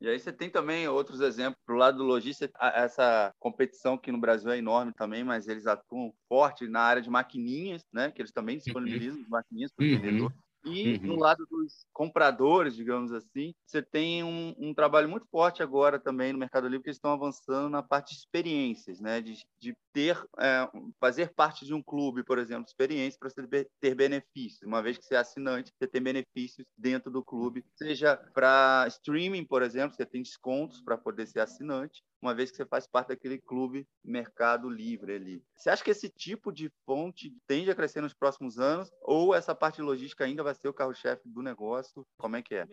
E 0.00 0.08
aí 0.08 0.18
você 0.18 0.32
tem 0.32 0.48
também 0.48 0.88
outros 0.88 1.20
exemplos 1.20 1.62
para 1.64 1.74
o 1.74 1.78
lado 1.78 1.98
do 1.98 2.04
lojista, 2.04 2.50
essa 2.58 3.34
competição 3.38 3.98
que 3.98 4.10
no 4.10 4.18
Brasil 4.18 4.50
é 4.50 4.56
enorme 4.56 4.94
também, 4.94 5.22
mas 5.22 5.46
eles 5.46 5.66
atuam 5.66 6.10
forte 6.26 6.66
na 6.66 6.80
área 6.80 7.02
de 7.02 7.10
maquininhas, 7.10 7.84
né? 7.92 8.10
Que 8.10 8.22
eles 8.22 8.32
também 8.32 8.56
disponibilizam 8.56 9.20
uhum. 9.20 9.26
maquininhas 9.28 9.70
para 9.72 9.84
o 9.84 9.88
uhum. 9.88 10.00
vendedor. 10.00 10.32
E 10.64 10.96
uhum. 10.96 11.06
no 11.06 11.16
lado 11.16 11.46
dos 11.50 11.86
compradores, 11.92 12.74
digamos 12.74 13.12
assim, 13.12 13.54
você 13.64 13.82
tem 13.82 14.22
um, 14.22 14.54
um, 14.58 14.74
trabalho 14.74 15.08
muito 15.08 15.26
forte 15.30 15.62
agora 15.62 15.98
também 15.98 16.32
no 16.32 16.38
Mercado 16.38 16.68
Livre, 16.68 16.82
que 16.82 16.88
eles 16.90 16.98
estão 16.98 17.12
avançando 17.12 17.70
na 17.70 17.82
parte 17.82 18.10
de 18.10 18.20
experiências, 18.20 19.00
né? 19.00 19.20
de, 19.22 19.38
de 19.58 19.74
ter, 19.92 20.22
é, 20.38 20.70
fazer 21.00 21.32
parte 21.34 21.64
de 21.64 21.72
um 21.72 21.82
clube, 21.82 22.22
por 22.22 22.38
exemplo, 22.38 22.66
experiência 22.66 23.18
para 23.18 23.30
você 23.30 23.66
ter 23.80 23.94
benefícios. 23.94 24.62
Uma 24.62 24.82
vez 24.82 24.98
que 24.98 25.04
você 25.04 25.14
é 25.14 25.18
assinante, 25.18 25.72
você 25.78 25.86
tem 25.86 26.02
benefícios 26.02 26.66
dentro 26.76 27.10
do 27.10 27.24
clube, 27.24 27.64
seja 27.74 28.16
para 28.34 28.84
streaming, 28.88 29.44
por 29.44 29.62
exemplo, 29.62 29.96
você 29.96 30.04
tem 30.04 30.22
descontos 30.22 30.82
para 30.82 30.98
poder 30.98 31.26
ser 31.26 31.40
assinante, 31.40 32.02
uma 32.20 32.34
vez 32.34 32.50
que 32.50 32.56
você 32.56 32.66
faz 32.66 32.86
parte 32.86 33.08
daquele 33.08 33.38
clube 33.38 33.86
Mercado 34.04 34.68
Livre 34.68 35.14
ali. 35.14 35.42
Você 35.56 35.70
acha 35.70 35.82
que 35.82 35.90
esse 35.90 36.08
tipo 36.08 36.52
de 36.52 36.70
fonte 36.84 37.34
tende 37.46 37.70
a 37.70 37.74
crescer 37.74 38.00
nos 38.00 38.14
próximos 38.14 38.58
anos 38.58 38.90
ou 39.02 39.34
essa 39.34 39.54
parte 39.54 39.80
logística 39.80 40.24
ainda 40.24 40.42
vai 40.42 40.54
ser 40.54 40.68
o 40.68 40.74
carro-chefe 40.74 41.22
do 41.28 41.42
negócio? 41.42 42.06
Como 42.18 42.36
é 42.36 42.42
que 42.42 42.54
é? 42.54 42.66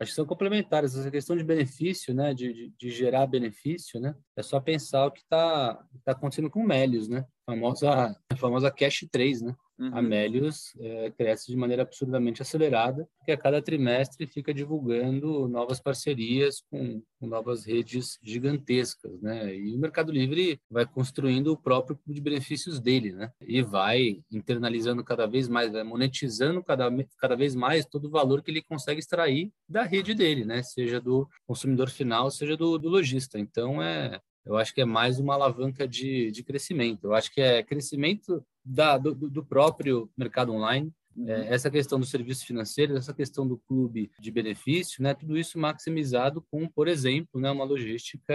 Acho 0.00 0.12
que 0.12 0.16
são 0.16 0.24
complementares. 0.24 0.96
Essa 0.96 1.10
questão 1.10 1.36
de 1.36 1.44
benefício, 1.44 2.14
né, 2.14 2.32
de, 2.32 2.52
de, 2.52 2.74
de 2.78 2.90
gerar 2.90 3.26
benefício, 3.26 4.00
né, 4.00 4.16
é 4.34 4.42
só 4.42 4.58
pensar 4.58 5.06
o 5.06 5.10
que 5.10 5.20
está 5.20 5.74
tá 6.02 6.12
acontecendo 6.12 6.50
com 6.50 6.60
o 6.60 6.66
Melios, 6.66 7.06
né, 7.06 7.26
a 7.46 7.52
famosa, 7.52 8.16
a 8.32 8.36
famosa 8.36 8.70
Cash 8.70 9.06
3, 9.12 9.42
né, 9.42 9.54
Uhum. 9.80 9.96
A 9.96 10.02
Melius 10.02 10.76
é, 10.78 11.10
cresce 11.10 11.50
de 11.50 11.56
maneira 11.56 11.82
absurdamente 11.82 12.42
acelerada, 12.42 13.08
porque 13.16 13.32
a 13.32 13.36
cada 13.36 13.62
trimestre 13.62 14.26
fica 14.26 14.52
divulgando 14.52 15.48
novas 15.48 15.80
parcerias 15.80 16.62
com, 16.70 17.02
com, 17.18 17.26
novas 17.26 17.64
redes 17.64 18.18
gigantescas, 18.22 19.18
né? 19.22 19.56
E 19.56 19.74
o 19.74 19.78
Mercado 19.78 20.12
Livre 20.12 20.60
vai 20.70 20.84
construindo 20.84 21.52
o 21.52 21.56
próprio 21.56 21.98
de 22.06 22.20
benefícios 22.20 22.78
dele, 22.78 23.12
né? 23.12 23.32
E 23.40 23.62
vai 23.62 24.20
internalizando 24.30 25.02
cada 25.02 25.26
vez 25.26 25.48
mais, 25.48 25.72
vai 25.72 25.82
monetizando 25.82 26.62
cada, 26.62 26.90
cada 27.18 27.34
vez 27.34 27.54
mais 27.54 27.86
todo 27.86 28.04
o 28.04 28.10
valor 28.10 28.42
que 28.42 28.50
ele 28.50 28.62
consegue 28.62 29.00
extrair 29.00 29.50
da 29.66 29.82
rede 29.82 30.12
dele, 30.12 30.44
né? 30.44 30.62
Seja 30.62 31.00
do 31.00 31.26
consumidor 31.46 31.88
final, 31.88 32.30
seja 32.30 32.54
do, 32.54 32.76
do 32.76 32.90
lojista. 32.90 33.38
Então, 33.38 33.82
é, 33.82 34.20
eu 34.44 34.56
acho 34.56 34.74
que 34.74 34.80
é 34.80 34.84
mais 34.84 35.18
uma 35.18 35.34
alavanca 35.34 35.86
de, 35.86 36.30
de 36.30 36.42
crescimento. 36.42 37.04
Eu 37.04 37.14
acho 37.14 37.32
que 37.32 37.40
é 37.40 37.62
crescimento 37.62 38.44
da, 38.64 38.96
do, 38.98 39.14
do 39.14 39.44
próprio 39.44 40.10
mercado 40.16 40.52
online, 40.52 40.92
é, 41.18 41.20
uhum. 41.20 41.44
essa 41.48 41.70
questão 41.70 41.98
do 41.98 42.06
serviço 42.06 42.46
financeiro, 42.46 42.96
essa 42.96 43.12
questão 43.12 43.46
do 43.46 43.58
clube 43.58 44.10
de 44.18 44.30
benefício, 44.30 45.02
né, 45.02 45.12
tudo 45.12 45.36
isso 45.36 45.58
maximizado 45.58 46.40
com, 46.50 46.68
por 46.68 46.88
exemplo, 46.88 47.40
né, 47.40 47.50
uma 47.50 47.64
logística 47.64 48.32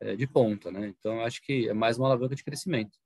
é, 0.00 0.14
de 0.14 0.26
ponta. 0.26 0.70
Né? 0.70 0.88
Então, 0.88 1.20
acho 1.22 1.42
que 1.42 1.68
é 1.68 1.74
mais 1.74 1.98
uma 1.98 2.06
alavanca 2.06 2.34
de 2.34 2.44
crescimento. 2.44 2.98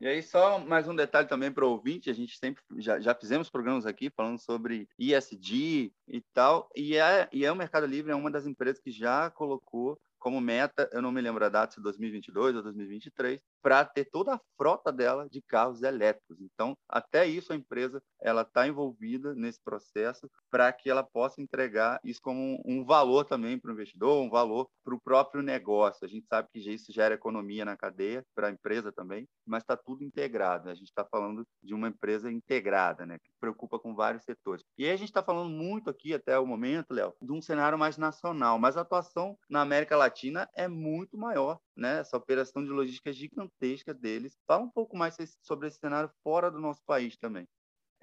E 0.00 0.06
aí, 0.06 0.20
só 0.20 0.58
mais 0.58 0.88
um 0.88 0.96
detalhe 0.96 1.28
também 1.28 1.52
para 1.52 1.64
o 1.64 1.70
ouvinte: 1.70 2.10
a 2.10 2.12
gente 2.12 2.36
sempre 2.36 2.60
já, 2.78 2.98
já 2.98 3.14
fizemos 3.14 3.48
programas 3.48 3.86
aqui 3.86 4.10
falando 4.10 4.36
sobre 4.36 4.88
ISD 4.98 5.92
e 6.08 6.20
tal, 6.34 6.68
e 6.74 6.96
é, 6.96 7.28
e 7.32 7.44
é 7.44 7.52
o 7.52 7.56
Mercado 7.56 7.86
Livre 7.86 8.10
é 8.10 8.14
uma 8.14 8.28
das 8.28 8.44
empresas 8.44 8.80
que 8.80 8.90
já 8.90 9.30
colocou 9.30 9.96
como 10.22 10.40
meta, 10.40 10.88
eu 10.92 11.02
não 11.02 11.10
me 11.10 11.20
lembro 11.20 11.44
a 11.44 11.48
data, 11.48 11.74
se 11.74 11.82
2022 11.82 12.54
ou 12.54 12.62
2023, 12.62 13.40
para 13.62 13.84
ter 13.84 14.04
toda 14.06 14.34
a 14.34 14.40
frota 14.56 14.92
dela 14.92 15.28
de 15.30 15.40
carros 15.40 15.82
elétricos. 15.82 16.40
Então, 16.40 16.76
até 16.88 17.26
isso 17.26 17.52
a 17.52 17.56
empresa 17.56 18.02
ela 18.20 18.42
está 18.42 18.66
envolvida 18.66 19.34
nesse 19.34 19.60
processo 19.62 20.30
para 20.50 20.72
que 20.72 20.90
ela 20.90 21.02
possa 21.02 21.40
entregar 21.40 21.98
isso 22.04 22.20
como 22.20 22.60
um 22.64 22.84
valor 22.84 23.24
também 23.24 23.58
para 23.58 23.70
o 23.70 23.74
investidor, 23.74 24.22
um 24.22 24.30
valor 24.30 24.68
para 24.84 24.94
o 24.94 25.00
próprio 25.00 25.42
negócio. 25.42 26.04
A 26.04 26.08
gente 26.08 26.26
sabe 26.26 26.48
que 26.52 26.58
isso 26.58 26.92
gera 26.92 27.14
economia 27.14 27.64
na 27.64 27.76
cadeia 27.76 28.24
para 28.34 28.48
a 28.48 28.50
empresa 28.50 28.92
também, 28.92 29.26
mas 29.46 29.62
está 29.62 29.76
tudo 29.76 30.04
integrado. 30.04 30.68
A 30.68 30.74
gente 30.74 30.88
está 30.88 31.04
falando 31.04 31.46
de 31.62 31.74
uma 31.74 31.88
empresa 31.88 32.30
integrada, 32.30 33.06
né, 33.06 33.18
que 33.18 33.30
preocupa 33.40 33.78
com 33.78 33.94
vários 33.94 34.24
setores. 34.24 34.64
E 34.76 34.84
aí 34.84 34.90
a 34.90 34.96
gente 34.96 35.08
está 35.08 35.22
falando 35.22 35.50
muito 35.50 35.88
aqui 35.88 36.14
até 36.14 36.38
o 36.38 36.46
momento, 36.46 36.92
Léo, 36.92 37.14
de 37.20 37.32
um 37.32 37.40
cenário 37.40 37.78
mais 37.78 37.96
nacional, 37.96 38.58
mas 38.58 38.76
a 38.76 38.82
atuação 38.82 39.36
na 39.48 39.60
América 39.60 39.96
Latina 39.96 40.48
é 40.54 40.68
muito 40.68 41.16
maior, 41.16 41.58
né? 41.76 42.00
Essa 42.00 42.16
operação 42.16 42.64
de 42.64 42.70
logística 42.70 43.12
gigantesca 43.12 43.94
deles. 43.94 44.36
Fala 44.46 44.64
um 44.64 44.70
pouco 44.70 44.96
mais 44.96 45.16
sobre 45.42 45.68
esse 45.68 45.78
cenário 45.78 46.10
fora 46.22 46.50
do 46.50 46.60
nosso 46.60 46.82
país 46.84 47.16
também. 47.16 47.46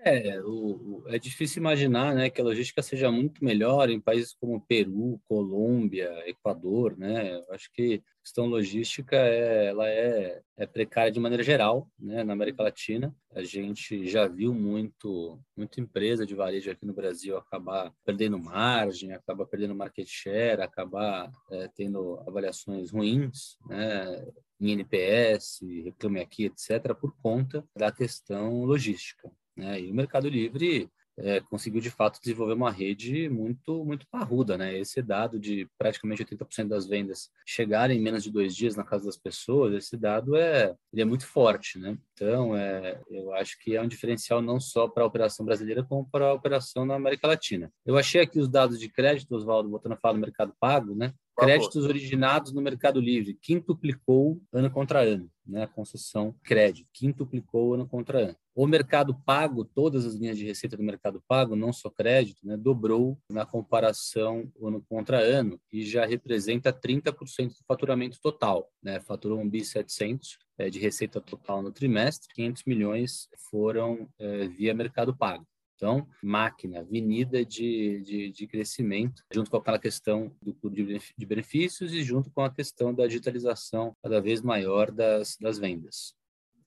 É, 0.02 0.40
o, 0.42 1.04
é 1.08 1.20
difícil 1.20 1.60
imaginar 1.60 2.16
né, 2.16 2.30
que 2.30 2.40
a 2.40 2.44
logística 2.44 2.82
seja 2.82 3.12
muito 3.12 3.44
melhor 3.44 3.90
em 3.90 4.00
países 4.00 4.34
como 4.34 4.62
Peru, 4.62 5.20
Colômbia, 5.28 6.10
Equador, 6.26 6.98
né? 6.98 7.36
Eu 7.36 7.54
acho 7.54 7.70
que 7.74 7.96
a 7.96 8.24
questão 8.24 8.46
logística 8.46 9.18
é, 9.18 9.68
ela 9.68 9.90
é, 9.90 10.42
é 10.56 10.66
precária 10.66 11.12
de 11.12 11.20
maneira 11.20 11.44
geral, 11.44 11.92
né? 12.00 12.24
Na 12.24 12.32
América 12.32 12.64
Latina, 12.64 13.14
a 13.34 13.44
gente 13.44 14.08
já 14.08 14.26
viu 14.26 14.54
muito, 14.54 15.38
muita 15.56 15.82
empresa 15.82 16.26
de 16.26 16.34
varejo 16.34 16.72
aqui 16.72 16.86
no 16.86 16.94
Brasil 16.94 17.36
acabar 17.38 17.94
perdendo 18.06 18.40
margem, 18.40 19.12
acabar 19.12 19.46
perdendo 19.48 19.76
market 19.76 20.08
share, 20.08 20.62
acabar 20.62 21.30
é, 21.52 21.68
tendo 21.76 22.24
avaliações 22.26 22.92
ruins, 22.92 23.58
né? 23.68 24.26
Em 24.62 24.72
NPS, 24.72 25.60
Reclame 25.84 26.22
Aqui, 26.22 26.46
etc., 26.46 26.94
por 26.94 27.14
conta 27.18 27.66
da 27.76 27.92
questão 27.92 28.64
logística. 28.64 29.30
Né? 29.60 29.82
E 29.82 29.92
o 29.92 29.94
Mercado 29.94 30.30
Livre 30.30 30.90
é, 31.22 31.40
conseguiu 31.42 31.82
de 31.82 31.90
fato 31.90 32.20
desenvolver 32.22 32.54
uma 32.54 32.72
rede 32.72 33.30
muito 33.30 33.84
muito 33.84 34.08
parruda, 34.10 34.58
né? 34.58 34.78
Esse 34.78 35.02
dado 35.02 35.38
de 35.40 35.68
praticamente 35.78 36.24
80% 36.24 36.68
das 36.68 36.88
vendas 36.88 37.30
chegarem 37.46 37.98
em 37.98 38.02
menos 38.02 38.24
de 38.24 38.32
dois 38.32 38.56
dias 38.56 38.76
na 38.76 38.84
casa 38.84 39.06
das 39.06 39.18
pessoas, 39.18 39.74
esse 39.74 39.98
dado 39.98 40.36
é 40.36 40.76
ele 40.94 41.02
é 41.02 41.06
muito 41.06 41.28
forte, 41.28 41.78
né? 41.78 41.98
Então, 42.14 42.56
é, 42.56 43.02
eu 43.10 43.34
acho 43.34 43.58
que 43.60 43.76
é 43.76 43.82
um 43.82 43.88
diferencial 43.88 44.42
não 44.42 44.60
só 44.60 44.88
para 44.88 45.04
a 45.04 45.08
operação 45.08 45.46
brasileira, 45.46 45.84
como 45.84 46.10
para 46.10 46.30
a 46.30 46.34
operação 46.34 46.86
na 46.86 46.96
América 46.96 47.28
Latina. 47.28 47.72
Eu 47.86 47.98
achei 47.98 48.22
aqui 48.22 48.40
os 48.40 48.50
dados 48.50 48.80
de 48.80 48.90
crédito, 48.90 49.36
Oswaldo, 49.36 49.70
voltando 49.70 49.94
a 49.94 49.98
falar 49.98 50.14
do 50.14 50.20
mercado 50.20 50.54
pago, 50.60 50.96
né? 50.96 51.14
Créditos 51.38 51.86
originados 51.86 52.52
no 52.52 52.62
Mercado 52.62 53.00
Livre, 53.00 53.38
quintuplicou 53.42 54.42
ano 54.52 54.70
contra 54.70 55.02
ano, 55.02 55.30
né? 55.48 55.64
A 55.64 55.68
concessão 55.68 56.36
crédito, 56.44 56.90
quintuplicou 56.94 57.74
ano 57.74 57.88
contra 57.88 58.20
ano. 58.20 58.36
O 58.60 58.68
Mercado 58.68 59.16
Pago, 59.16 59.64
todas 59.64 60.06
as 60.06 60.16
linhas 60.16 60.38
de 60.38 60.44
receita 60.44 60.76
do 60.76 60.84
Mercado 60.84 61.24
Pago, 61.26 61.56
não 61.56 61.72
só 61.72 61.90
crédito, 61.90 62.46
né, 62.46 62.58
dobrou 62.58 63.18
na 63.32 63.46
comparação 63.46 64.52
ano 64.62 64.84
contra 64.90 65.18
ano 65.18 65.58
e 65.72 65.86
já 65.86 66.06
representa 66.06 66.74
30% 66.74 67.52
do 67.52 67.64
faturamento 67.66 68.20
total, 68.22 68.70
né? 68.84 69.00
Faturou 69.00 69.40
um 69.40 69.50
bi 69.50 69.64
700 69.64 70.38
é, 70.58 70.70
de 70.70 70.78
receita 70.78 71.22
total 71.22 71.62
no 71.62 71.72
trimestre, 71.72 72.28
500 72.34 72.64
milhões 72.66 73.30
foram 73.50 74.10
é, 74.20 74.50
via 74.50 74.74
Mercado 74.74 75.16
Pago. 75.16 75.48
Então, 75.78 76.06
máquina, 76.22 76.82
avenida 76.82 77.46
de, 77.46 78.02
de, 78.02 78.30
de, 78.30 78.46
crescimento, 78.46 79.24
junto 79.34 79.50
com 79.50 79.56
aquela 79.56 79.80
questão 79.80 80.36
do 80.42 80.54
clube 80.54 81.00
de 81.18 81.26
benefícios 81.26 81.94
e 81.94 82.04
junto 82.04 82.30
com 82.30 82.42
a 82.42 82.54
questão 82.54 82.94
da 82.94 83.08
digitalização 83.08 83.96
cada 84.04 84.20
vez 84.20 84.42
maior 84.42 84.92
das, 84.92 85.38
das 85.40 85.58
vendas. 85.58 86.19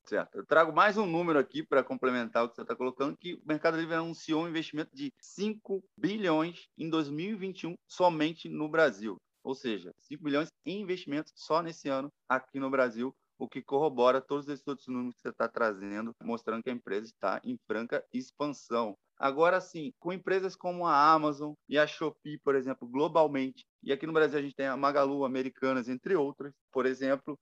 Certo. 0.05 0.37
Eu 0.37 0.45
trago 0.45 0.73
mais 0.73 0.99
um 0.99 1.07
número 1.07 1.39
aqui 1.39 1.63
para 1.63 1.83
complementar 1.83 2.45
o 2.45 2.49
que 2.49 2.57
você 2.57 2.63
está 2.63 2.75
colocando, 2.75 3.17
que 3.17 3.35
o 3.35 3.43
Mercado 3.47 3.77
Livre 3.77 3.95
anunciou 3.95 4.43
um 4.43 4.49
investimento 4.49 4.95
de 4.95 5.13
5 5.21 5.83
bilhões 5.97 6.67
em 6.77 6.91
2021 6.91 7.77
somente 7.87 8.49
no 8.49 8.69
Brasil. 8.69 9.17
Ou 9.45 9.55
seja, 9.55 9.93
5 9.99 10.23
bilhões 10.23 10.49
em 10.67 10.81
investimentos 10.81 11.33
só 11.37 11.63
nesse 11.63 11.89
ano 11.89 12.13
aqui 12.29 12.59
no 12.59 12.71
Brasil, 12.71 13.15
o 13.39 13.49
que 13.49 13.63
corrobora 13.63 14.21
todos 14.21 14.49
esses 14.49 14.67
outros 14.67 14.89
números 14.89 15.15
que 15.17 15.23
você 15.23 15.31
está 15.31 15.49
trazendo, 15.49 16.13
mostrando 16.23 16.63
que 16.63 16.71
a 16.71 16.75
empresa 16.75 17.07
está 17.07 17.41
em 17.45 17.57
franca 17.67 18.05
expansão. 18.13 18.97
Agora 19.19 19.61
sim, 19.61 19.93
com 20.01 20.13
empresas 20.13 20.57
como 20.57 20.87
a 20.87 21.13
Amazon 21.13 21.55
e 21.69 21.79
a 21.79 21.87
Shopee, 21.87 22.39
por 22.39 22.57
exemplo, 22.57 22.89
globalmente, 22.89 23.65
e 23.83 23.93
aqui 23.93 24.07
no 24.07 24.13
Brasil 24.13 24.39
a 24.39 24.43
gente 24.43 24.55
tem 24.55 24.67
a 24.67 24.77
Magalu, 24.77 25.25
Americanas, 25.25 25.89
entre 25.89 26.17
outras, 26.17 26.53
por 26.73 26.87
exemplo, 26.87 27.39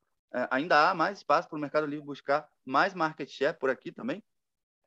ainda 0.51 0.91
há 0.91 0.95
mais 0.95 1.19
espaço 1.19 1.49
para 1.49 1.57
o 1.57 1.61
Mercado 1.61 1.87
Livre 1.87 2.05
buscar 2.05 2.49
mais 2.65 2.95
market 2.95 3.29
share 3.29 3.57
por 3.59 3.71
aqui 3.71 3.91
também? 3.93 4.23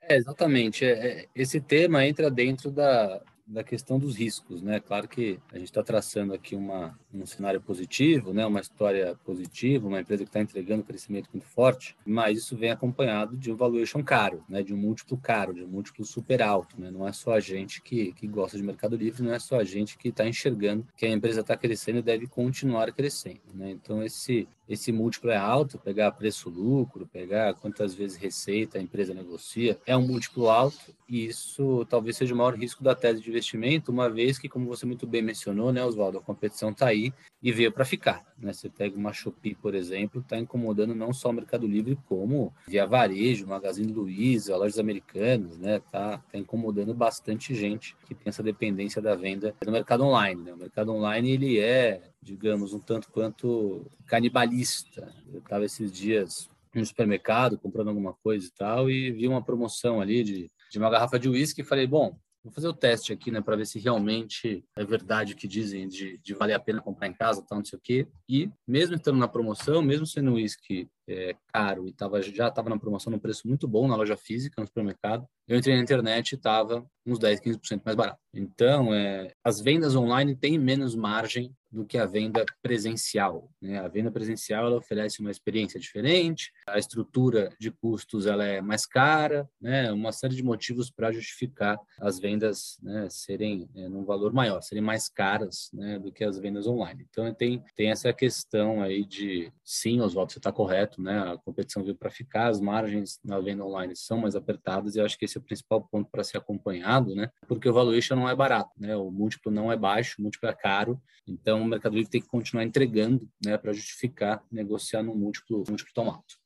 É, 0.01 0.15
exatamente. 0.15 0.85
É, 0.85 1.21
é 1.21 1.29
esse 1.35 1.59
tema 1.61 2.05
entra 2.05 2.29
dentro 2.29 2.71
da, 2.71 3.21
da 3.45 3.63
questão 3.63 3.99
dos 3.99 4.15
riscos, 4.15 4.61
né? 4.61 4.79
Claro 4.79 5.07
que 5.07 5.39
a 5.51 5.57
gente 5.57 5.67
está 5.67 5.83
traçando 5.83 6.33
aqui 6.33 6.55
uma, 6.55 6.97
um 7.13 7.25
cenário 7.25 7.61
positivo, 7.61 8.33
né? 8.33 8.45
Uma 8.45 8.59
história 8.59 9.15
positiva, 9.23 9.87
uma 9.87 10.01
empresa 10.01 10.23
que 10.23 10.29
está 10.29 10.39
entregando 10.39 10.83
crescimento 10.83 11.29
muito 11.33 11.45
forte, 11.45 11.95
mas 12.05 12.37
isso 12.37 12.57
vem 12.57 12.71
acompanhado 12.71 13.37
de 13.37 13.51
um 13.51 13.55
valuation 13.55 14.03
caro, 14.03 14.43
né? 14.49 14.63
De 14.63 14.73
um 14.73 14.77
múltiplo 14.77 15.17
caro, 15.17 15.53
de 15.53 15.63
um 15.63 15.67
múltiplo 15.67 16.05
super 16.05 16.41
alto, 16.41 16.79
né? 16.79 16.89
Não 16.91 17.07
é 17.07 17.13
só 17.13 17.33
a 17.33 17.39
gente 17.39 17.81
que, 17.81 18.13
que 18.13 18.27
gosta 18.27 18.57
de 18.57 18.63
mercado 18.63 18.95
livre, 18.95 19.23
não 19.23 19.33
é 19.33 19.39
só 19.39 19.59
a 19.59 19.63
gente 19.63 19.97
que 19.97 20.09
está 20.09 20.27
enxergando 20.27 20.85
que 20.97 21.05
a 21.05 21.09
empresa 21.09 21.41
está 21.41 21.55
crescendo 21.55 21.99
e 21.99 22.01
deve 22.01 22.27
continuar 22.27 22.91
crescendo, 22.91 23.41
né? 23.53 23.71
Então 23.71 24.03
esse 24.03 24.47
esse 24.67 24.93
múltiplo 24.93 25.29
é 25.29 25.35
alto, 25.37 25.77
pegar 25.77 26.11
preço-lucro, 26.11 27.05
pegar 27.05 27.53
quantas 27.53 27.93
vezes 27.93 28.17
receita 28.17 28.77
a 28.77 28.81
empresa 28.81 29.13
negocia, 29.13 29.77
é 29.85 29.95
um 29.95 30.07
múltiplo 30.07 30.49
alto 30.49 30.95
e 31.07 31.25
isso 31.25 31.85
talvez 31.89 32.15
seja 32.15 32.33
o 32.33 32.37
maior 32.37 32.55
risco 32.55 32.83
da 32.83 32.95
tese 32.95 33.21
de 33.21 33.29
investimento, 33.29 33.91
uma 33.91 34.09
vez 34.09 34.39
que, 34.39 34.47
como 34.47 34.65
você 34.65 34.85
muito 34.85 35.05
bem 35.05 35.21
mencionou, 35.21 35.71
né, 35.73 35.83
Oswaldo, 35.83 36.17
a 36.17 36.21
competição 36.21 36.69
está 36.69 36.87
aí 36.87 37.02
e 37.41 37.51
veio 37.51 37.71
para 37.71 37.83
ficar. 37.83 38.23
Né? 38.37 38.53
Você 38.53 38.69
pega 38.69 38.95
uma 38.95 39.11
Shopee, 39.11 39.55
por 39.55 39.73
exemplo, 39.73 40.21
está 40.21 40.37
incomodando 40.37 40.93
não 40.93 41.11
só 41.11 41.29
o 41.29 41.33
Mercado 41.33 41.65
Livre, 41.65 41.97
como 42.07 42.53
Via 42.67 42.85
Varejo, 42.85 43.47
Magazine 43.47 43.91
Luiza, 43.91 44.55
lojas 44.55 44.77
americanas, 44.77 45.57
né? 45.57 45.81
Tá, 45.91 46.19
tá 46.19 46.37
incomodando 46.37 46.93
bastante 46.93 47.55
gente 47.55 47.95
que 48.05 48.13
tem 48.13 48.29
essa 48.29 48.43
dependência 48.43 49.01
da 49.01 49.15
venda 49.15 49.55
no 49.65 49.71
mercado 49.71 50.03
online. 50.03 50.43
Né? 50.43 50.53
O 50.53 50.57
mercado 50.57 50.93
online 50.93 51.31
ele 51.31 51.59
é, 51.59 52.11
digamos, 52.21 52.73
um 52.73 52.79
tanto 52.79 53.09
quanto 53.11 53.89
canibalista. 54.05 55.11
Eu 55.31 55.39
estava 55.39 55.65
esses 55.65 55.91
dias 55.91 56.49
no 56.73 56.85
supermercado 56.85 57.57
comprando 57.57 57.89
alguma 57.89 58.13
coisa 58.13 58.47
e 58.47 58.51
tal 58.51 58.89
e 58.89 59.11
vi 59.11 59.27
uma 59.27 59.43
promoção 59.43 60.01
ali 60.01 60.23
de, 60.23 60.51
de 60.71 60.79
uma 60.79 60.89
garrafa 60.89 61.19
de 61.19 61.29
uísque 61.29 61.61
e 61.61 61.65
falei, 61.65 61.85
bom, 61.85 62.17
Vou 62.43 62.51
fazer 62.51 62.67
o 62.67 62.73
teste 62.73 63.13
aqui, 63.13 63.31
né, 63.31 63.39
para 63.39 63.55
ver 63.55 63.65
se 63.65 63.79
realmente 63.79 64.65
é 64.75 64.83
verdade 64.83 65.33
o 65.33 65.35
que 65.35 65.47
dizem 65.47 65.87
de, 65.87 66.17
de 66.17 66.33
valer 66.33 66.53
a 66.53 66.59
pena 66.59 66.81
comprar 66.81 67.07
em 67.07 67.13
casa, 67.13 67.41
tal, 67.41 67.59
não 67.59 67.65
sei 67.65 67.79
o 67.79 67.81
quê. 67.81 68.07
E 68.27 68.51
mesmo 68.67 68.95
estando 68.95 69.17
na 69.17 69.29
promoção, 69.29 69.81
mesmo 69.81 70.05
sendo 70.05 70.31
um 70.31 70.33
uísque 70.33 70.89
é, 71.07 71.35
caro 71.51 71.87
e 71.87 71.93
tava, 71.93 72.21
já 72.21 72.47
estava 72.47 72.69
na 72.69 72.79
promoção 72.79 73.11
num 73.11 73.19
preço 73.19 73.47
muito 73.47 73.67
bom 73.67 73.87
na 73.87 73.95
loja 73.95 74.17
física, 74.17 74.61
no 74.61 74.67
supermercado, 74.67 75.27
eu 75.47 75.57
entrei 75.57 75.75
na 75.75 75.81
internet 75.81 76.31
e 76.31 76.35
estava 76.35 76.85
uns 77.05 77.19
10, 77.19 77.41
15% 77.41 77.81
mais 77.83 77.97
barato. 77.97 78.19
Então, 78.33 78.93
é, 78.93 79.33
as 79.43 79.59
vendas 79.59 79.93
online 79.95 80.35
têm 80.35 80.57
menos 80.57 80.95
margem 80.95 81.53
do 81.69 81.83
que 81.85 81.97
a 81.97 82.05
venda 82.05 82.45
presencial. 82.61 83.49
Né? 83.59 83.79
A 83.79 83.87
venda 83.87 84.11
presencial 84.11 84.67
ela 84.67 84.77
oferece 84.77 85.19
uma 85.19 85.31
experiência 85.31 85.79
diferente, 85.79 86.51
a 86.67 86.77
estrutura 86.77 87.49
de 87.59 87.71
custos 87.71 88.25
ela 88.25 88.45
é 88.45 88.61
mais 88.61 88.85
cara, 88.85 89.49
né? 89.59 89.91
uma 89.91 90.11
série 90.11 90.35
de 90.35 90.43
motivos 90.43 90.89
para 90.89 91.11
justificar 91.11 91.77
as 91.99 92.19
vendas 92.19 92.77
né, 92.81 93.07
serem 93.09 93.67
é, 93.75 93.89
num 93.89 94.05
valor 94.05 94.31
maior, 94.31 94.61
serem 94.61 94.83
mais 94.83 95.09
caras 95.09 95.69
né, 95.73 95.99
do 95.99 96.11
que 96.11 96.23
as 96.23 96.37
vendas 96.37 96.67
online. 96.67 97.05
Então, 97.09 97.33
tem, 97.33 97.61
tem 97.75 97.89
essa 97.89 98.13
questão 98.13 98.81
aí 98.81 99.03
de, 99.03 99.51
sim, 99.63 99.99
Oswaldo, 99.99 100.31
você 100.31 100.39
está 100.39 100.51
correto, 100.51 100.92
né? 101.01 101.33
a 101.33 101.37
competição 101.37 101.83
veio 101.83 101.95
para 101.95 102.09
ficar, 102.09 102.47
as 102.47 102.59
margens 102.59 103.19
na 103.23 103.39
venda 103.39 103.63
online 103.63 103.95
são 103.95 104.17
mais 104.17 104.35
apertadas 104.35 104.95
e 104.95 104.99
eu 104.99 105.05
acho 105.05 105.17
que 105.17 105.25
esse 105.25 105.37
é 105.37 105.41
o 105.41 105.43
principal 105.43 105.81
ponto 105.81 106.09
para 106.09 106.23
ser 106.23 106.37
acompanhado, 106.37 107.15
né? 107.15 107.29
porque 107.47 107.69
o 107.69 107.73
valuation 107.73 108.15
não 108.15 108.29
é 108.29 108.35
barato, 108.35 108.71
né? 108.77 108.95
o 108.95 109.09
múltiplo 109.09 109.51
não 109.51 109.71
é 109.71 109.77
baixo, 109.77 110.15
o 110.19 110.21
múltiplo 110.21 110.49
é 110.49 110.53
caro, 110.53 111.01
então 111.27 111.61
o 111.61 111.65
Mercado 111.65 111.95
Livre 111.95 112.11
tem 112.11 112.21
que 112.21 112.27
continuar 112.27 112.63
entregando 112.63 113.27
né, 113.43 113.57
para 113.57 113.73
justificar 113.73 114.43
negociar 114.51 115.03
no 115.03 115.15
múltiplo, 115.15 115.63
múltiplo 115.67 115.93
tão 115.93 116.09
alto. 116.09 116.43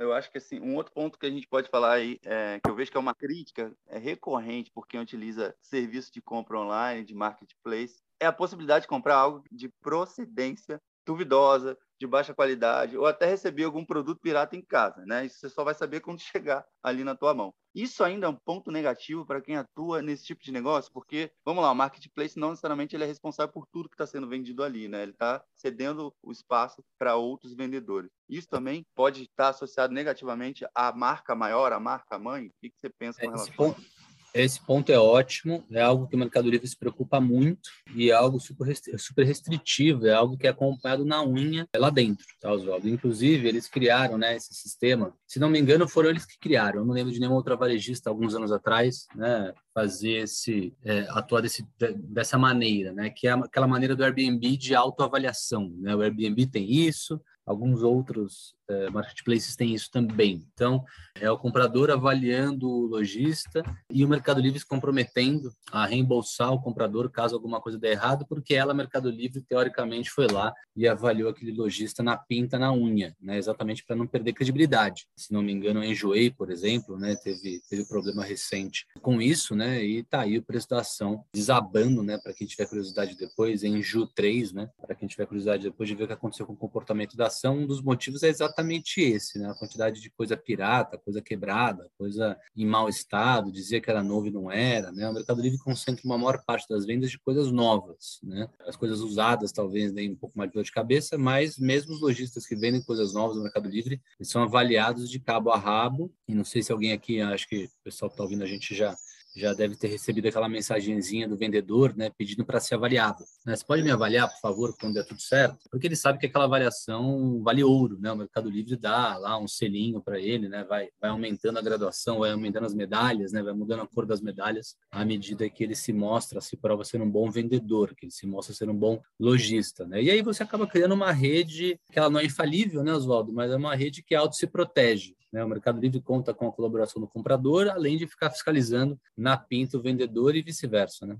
Eu 0.00 0.14
acho 0.14 0.30
que 0.32 0.38
assim, 0.38 0.58
um 0.60 0.76
outro 0.76 0.94
ponto 0.94 1.18
que 1.18 1.26
a 1.26 1.30
gente 1.30 1.46
pode 1.46 1.68
falar 1.68 1.92
aí, 1.92 2.18
é, 2.24 2.58
que 2.58 2.70
eu 2.70 2.74
vejo 2.74 2.90
que 2.90 2.96
é 2.96 3.00
uma 3.00 3.14
crítica 3.14 3.70
é 3.86 3.98
recorrente 3.98 4.70
por 4.72 4.86
quem 4.86 4.98
utiliza 4.98 5.54
serviço 5.60 6.10
de 6.10 6.22
compra 6.22 6.58
online, 6.58 7.04
de 7.04 7.14
marketplace, 7.14 8.00
é 8.18 8.24
a 8.24 8.32
possibilidade 8.32 8.82
de 8.82 8.88
comprar 8.88 9.16
algo 9.16 9.44
de 9.52 9.68
procedência 9.82 10.80
duvidosa, 11.06 11.76
de 12.00 12.06
baixa 12.06 12.34
qualidade, 12.34 12.96
ou 12.96 13.06
até 13.06 13.26
receber 13.26 13.64
algum 13.64 13.84
produto 13.84 14.20
pirata 14.20 14.56
em 14.56 14.62
casa, 14.62 15.04
né? 15.04 15.26
Isso 15.26 15.38
você 15.38 15.50
só 15.50 15.62
vai 15.62 15.74
saber 15.74 16.00
quando 16.00 16.18
chegar 16.42 16.66
ali 16.82 17.04
na 17.04 17.14
tua 17.14 17.34
mão. 17.34 17.52
Isso 17.74 18.02
ainda 18.02 18.26
é 18.26 18.30
um 18.30 18.34
ponto 18.34 18.70
negativo 18.70 19.24
para 19.24 19.40
quem 19.40 19.56
atua 19.56 20.02
nesse 20.02 20.24
tipo 20.24 20.42
de 20.42 20.50
negócio, 20.50 20.90
porque, 20.92 21.30
vamos 21.44 21.62
lá, 21.62 21.70
o 21.70 21.74
marketplace 21.74 22.38
não 22.38 22.50
necessariamente 22.50 22.96
ele 22.96 23.04
é 23.04 23.06
responsável 23.06 23.52
por 23.52 23.66
tudo 23.66 23.88
que 23.88 23.94
está 23.94 24.06
sendo 24.06 24.28
vendido 24.28 24.64
ali, 24.64 24.88
né? 24.88 25.02
Ele 25.02 25.12
está 25.12 25.44
cedendo 25.54 26.12
o 26.22 26.32
espaço 26.32 26.82
para 26.98 27.16
outros 27.16 27.54
vendedores. 27.54 28.10
Isso 28.28 28.48
também 28.48 28.84
pode 28.94 29.24
estar 29.24 29.50
associado 29.50 29.92
negativamente 29.92 30.66
à 30.74 30.90
marca 30.92 31.34
maior, 31.34 31.72
à 31.72 31.78
marca 31.78 32.18
mãe? 32.18 32.46
O 32.46 32.52
que, 32.60 32.72
você 32.76 32.88
pensa 32.88 33.20
com 33.20 33.26
relação 33.26 33.64
a 33.66 33.68
isso? 33.68 33.99
Esse 34.32 34.60
ponto 34.64 34.90
é 34.92 34.98
ótimo, 34.98 35.64
é 35.70 35.80
algo 35.80 36.06
que 36.06 36.14
o 36.14 36.18
Mercado 36.18 36.48
Livre 36.48 36.66
se 36.66 36.76
preocupa 36.76 37.20
muito 37.20 37.70
e 37.94 38.10
é 38.10 38.14
algo 38.14 38.38
super 38.38 39.24
restritivo, 39.24 40.06
é 40.06 40.12
algo 40.12 40.36
que 40.36 40.46
é 40.46 40.50
acompanhado 40.50 41.04
na 41.04 41.24
unha 41.24 41.66
lá 41.76 41.90
dentro, 41.90 42.24
tá, 42.40 42.52
Oswaldo? 42.52 42.88
Inclusive, 42.88 43.48
eles 43.48 43.68
criaram 43.68 44.16
né, 44.16 44.36
esse 44.36 44.54
sistema, 44.54 45.12
se 45.26 45.40
não 45.40 45.50
me 45.50 45.58
engano, 45.58 45.88
foram 45.88 46.10
eles 46.10 46.24
que 46.24 46.38
criaram, 46.38 46.80
eu 46.80 46.86
não 46.86 46.94
lembro 46.94 47.12
de 47.12 47.18
nenhuma 47.18 47.36
outra 47.36 47.56
varejista 47.56 48.08
alguns 48.08 48.34
anos 48.34 48.52
atrás, 48.52 49.06
né, 49.14 49.52
fazer 49.74 50.22
esse, 50.22 50.72
é, 50.84 51.06
atuar 51.10 51.40
desse, 51.40 51.66
dessa 51.96 52.38
maneira, 52.38 52.92
né, 52.92 53.10
que 53.10 53.26
é 53.26 53.32
aquela 53.32 53.66
maneira 53.66 53.96
do 53.96 54.04
Airbnb 54.04 54.56
de 54.56 54.74
autoavaliação, 54.74 55.74
né, 55.78 55.94
o 55.94 56.02
Airbnb 56.02 56.46
tem 56.46 56.70
isso, 56.70 57.20
alguns 57.46 57.82
outros 57.82 58.54
é, 58.70 58.88
marketplaces 58.90 59.56
têm 59.56 59.74
isso 59.74 59.90
também. 59.90 60.46
Então, 60.54 60.84
é 61.16 61.30
o 61.30 61.38
comprador 61.38 61.90
avaliando 61.90 62.68
o 62.68 62.86
lojista 62.86 63.62
e 63.90 64.04
o 64.04 64.08
Mercado 64.08 64.40
Livre 64.40 64.60
se 64.60 64.66
comprometendo 64.66 65.52
a 65.72 65.86
reembolsar 65.86 66.52
o 66.52 66.60
comprador 66.60 67.10
caso 67.10 67.34
alguma 67.34 67.60
coisa 67.60 67.78
dê 67.78 67.90
errado, 67.90 68.24
porque 68.28 68.54
ela, 68.54 68.72
Mercado 68.72 69.10
Livre, 69.10 69.42
teoricamente 69.42 70.10
foi 70.10 70.28
lá 70.28 70.52
e 70.76 70.86
avaliou 70.86 71.30
aquele 71.30 71.52
lojista 71.52 72.02
na 72.02 72.16
pinta, 72.16 72.58
na 72.58 72.72
unha, 72.72 73.14
né? 73.20 73.36
exatamente 73.38 73.84
para 73.84 73.96
não 73.96 74.06
perder 74.06 74.32
credibilidade. 74.32 75.06
Se 75.16 75.32
não 75.32 75.42
me 75.42 75.52
engano, 75.52 75.80
a 75.80 75.86
Enjoei, 75.86 76.30
por 76.30 76.50
exemplo, 76.50 76.96
né? 76.96 77.16
teve, 77.16 77.60
teve 77.68 77.84
problema 77.86 78.24
recente 78.24 78.86
com 79.02 79.20
isso, 79.20 79.54
né? 79.54 79.82
e 79.82 80.04
tá 80.04 80.20
aí 80.20 80.38
o 80.38 80.42
preço 80.42 80.68
da 80.68 80.80
ação 80.80 81.24
desabando, 81.34 82.02
né? 82.02 82.18
para 82.18 82.32
quem 82.32 82.46
tiver 82.46 82.66
curiosidade 82.66 83.16
depois, 83.16 83.64
em 83.64 83.82
Ju 83.82 84.06
3, 84.06 84.52
né? 84.52 84.70
para 84.80 84.94
quem 84.94 85.08
tiver 85.08 85.26
curiosidade 85.26 85.64
depois 85.64 85.88
de 85.88 85.94
ver 85.94 86.04
o 86.04 86.06
que 86.06 86.12
aconteceu 86.12 86.46
com 86.46 86.52
o 86.52 86.56
comportamento 86.56 87.16
da 87.16 87.26
ação, 87.30 87.58
um 87.60 87.66
dos 87.66 87.82
motivos 87.82 88.22
é 88.22 88.28
exatamente 88.28 89.00
esse, 89.00 89.38
né? 89.38 89.48
A 89.50 89.54
quantidade 89.54 90.00
de 90.00 90.10
coisa 90.10 90.36
pirata, 90.36 90.98
coisa 90.98 91.22
quebrada, 91.22 91.88
coisa 91.96 92.38
em 92.56 92.66
mau 92.66 92.88
estado, 92.88 93.50
dizia 93.50 93.80
que 93.80 93.90
era 93.90 94.02
novo 94.02 94.26
e 94.26 94.30
não 94.30 94.50
era, 94.50 94.92
né? 94.92 95.08
O 95.08 95.12
Mercado 95.14 95.40
Livre 95.40 95.58
concentra 95.58 96.02
uma 96.04 96.18
maior 96.18 96.42
parte 96.44 96.68
das 96.68 96.84
vendas 96.84 97.10
de 97.10 97.18
coisas 97.18 97.50
novas, 97.50 98.18
né? 98.22 98.48
As 98.66 98.76
coisas 98.76 99.00
usadas 99.00 99.52
talvez 99.52 99.92
deem 99.92 100.12
um 100.12 100.16
pouco 100.16 100.36
mais 100.36 100.50
de 100.50 100.54
dor 100.54 100.64
de 100.64 100.72
cabeça, 100.72 101.16
mas 101.16 101.58
mesmo 101.58 101.94
os 101.94 102.00
lojistas 102.00 102.46
que 102.46 102.56
vendem 102.56 102.82
coisas 102.82 103.14
novas 103.14 103.36
no 103.36 103.42
Mercado 103.42 103.68
Livre, 103.68 104.00
eles 104.18 104.30
são 104.30 104.42
avaliados 104.42 105.08
de 105.08 105.18
cabo 105.18 105.50
a 105.50 105.58
rabo, 105.58 106.12
e 106.28 106.34
não 106.34 106.44
sei 106.44 106.62
se 106.62 106.72
alguém 106.72 106.92
aqui, 106.92 107.20
acho 107.20 107.48
que 107.48 107.64
o 107.64 107.84
pessoal 107.84 108.10
que 108.10 108.14
está 108.14 108.22
ouvindo 108.22 108.44
a 108.44 108.46
gente 108.46 108.74
já 108.74 108.96
já 109.36 109.52
deve 109.52 109.76
ter 109.76 109.88
recebido 109.88 110.26
aquela 110.26 110.48
mensagenzinha 110.48 111.28
do 111.28 111.36
vendedor, 111.36 111.96
né, 111.96 112.10
pedindo 112.10 112.44
para 112.44 112.60
ser 112.60 112.74
avaliado. 112.74 113.24
Né? 113.46 113.54
Você 113.54 113.64
pode 113.64 113.82
me 113.82 113.90
avaliar, 113.90 114.28
por 114.28 114.40
favor, 114.40 114.74
quando 114.78 114.94
der 114.94 115.06
tudo 115.06 115.20
certo? 115.20 115.58
Porque 115.70 115.86
ele 115.86 115.96
sabe 115.96 116.18
que 116.18 116.26
aquela 116.26 116.44
avaliação 116.44 117.42
vale 117.42 117.62
ouro, 117.62 117.98
né? 118.00 118.10
O 118.10 118.16
Mercado 118.16 118.50
Livre 118.50 118.76
dá 118.76 119.16
lá 119.16 119.38
um 119.38 119.46
selinho 119.46 120.00
para 120.00 120.18
ele, 120.18 120.48
né? 120.48 120.64
Vai, 120.64 120.88
vai 121.00 121.10
aumentando 121.10 121.58
a 121.58 121.62
graduação, 121.62 122.20
vai 122.20 122.32
aumentando 122.32 122.66
as 122.66 122.74
medalhas, 122.74 123.32
né? 123.32 123.42
Vai 123.42 123.52
mudando 123.52 123.82
a 123.82 123.86
cor 123.86 124.06
das 124.06 124.20
medalhas 124.20 124.76
à 124.90 125.04
medida 125.04 125.48
que 125.48 125.62
ele 125.62 125.74
se 125.74 125.92
mostra, 125.92 126.40
se 126.40 126.56
prova 126.56 126.84
ser 126.84 127.00
um 127.00 127.10
bom 127.10 127.30
vendedor, 127.30 127.94
que 127.94 128.06
ele 128.06 128.12
se 128.12 128.26
mostra 128.26 128.54
ser 128.54 128.68
um 128.68 128.76
bom 128.76 129.00
lojista, 129.18 129.86
né? 129.86 130.02
E 130.02 130.10
aí 130.10 130.22
você 130.22 130.42
acaba 130.42 130.66
criando 130.66 130.92
uma 130.92 131.12
rede 131.12 131.78
que 131.92 131.98
ela 131.98 132.10
não 132.10 132.20
é 132.20 132.24
infalível, 132.24 132.82
né, 132.82 132.92
Oswaldo? 132.92 133.32
Mas 133.32 133.50
é 133.50 133.56
uma 133.56 133.74
rede 133.74 134.02
que 134.02 134.14
auto 134.14 134.34
se 134.34 134.46
protege. 134.46 135.14
Né? 135.32 135.44
O 135.44 135.48
Mercado 135.48 135.80
Livre 135.80 136.00
conta 136.00 136.34
com 136.34 136.48
a 136.48 136.52
colaboração 136.52 137.00
do 137.00 137.08
comprador, 137.08 137.68
além 137.68 137.96
de 137.96 138.06
ficar 138.06 138.30
fiscalizando 138.30 138.98
na 139.16 139.36
pinta 139.36 139.76
o 139.76 139.82
vendedor 139.82 140.34
e 140.34 140.42
vice-versa. 140.42 141.06
Né? 141.06 141.16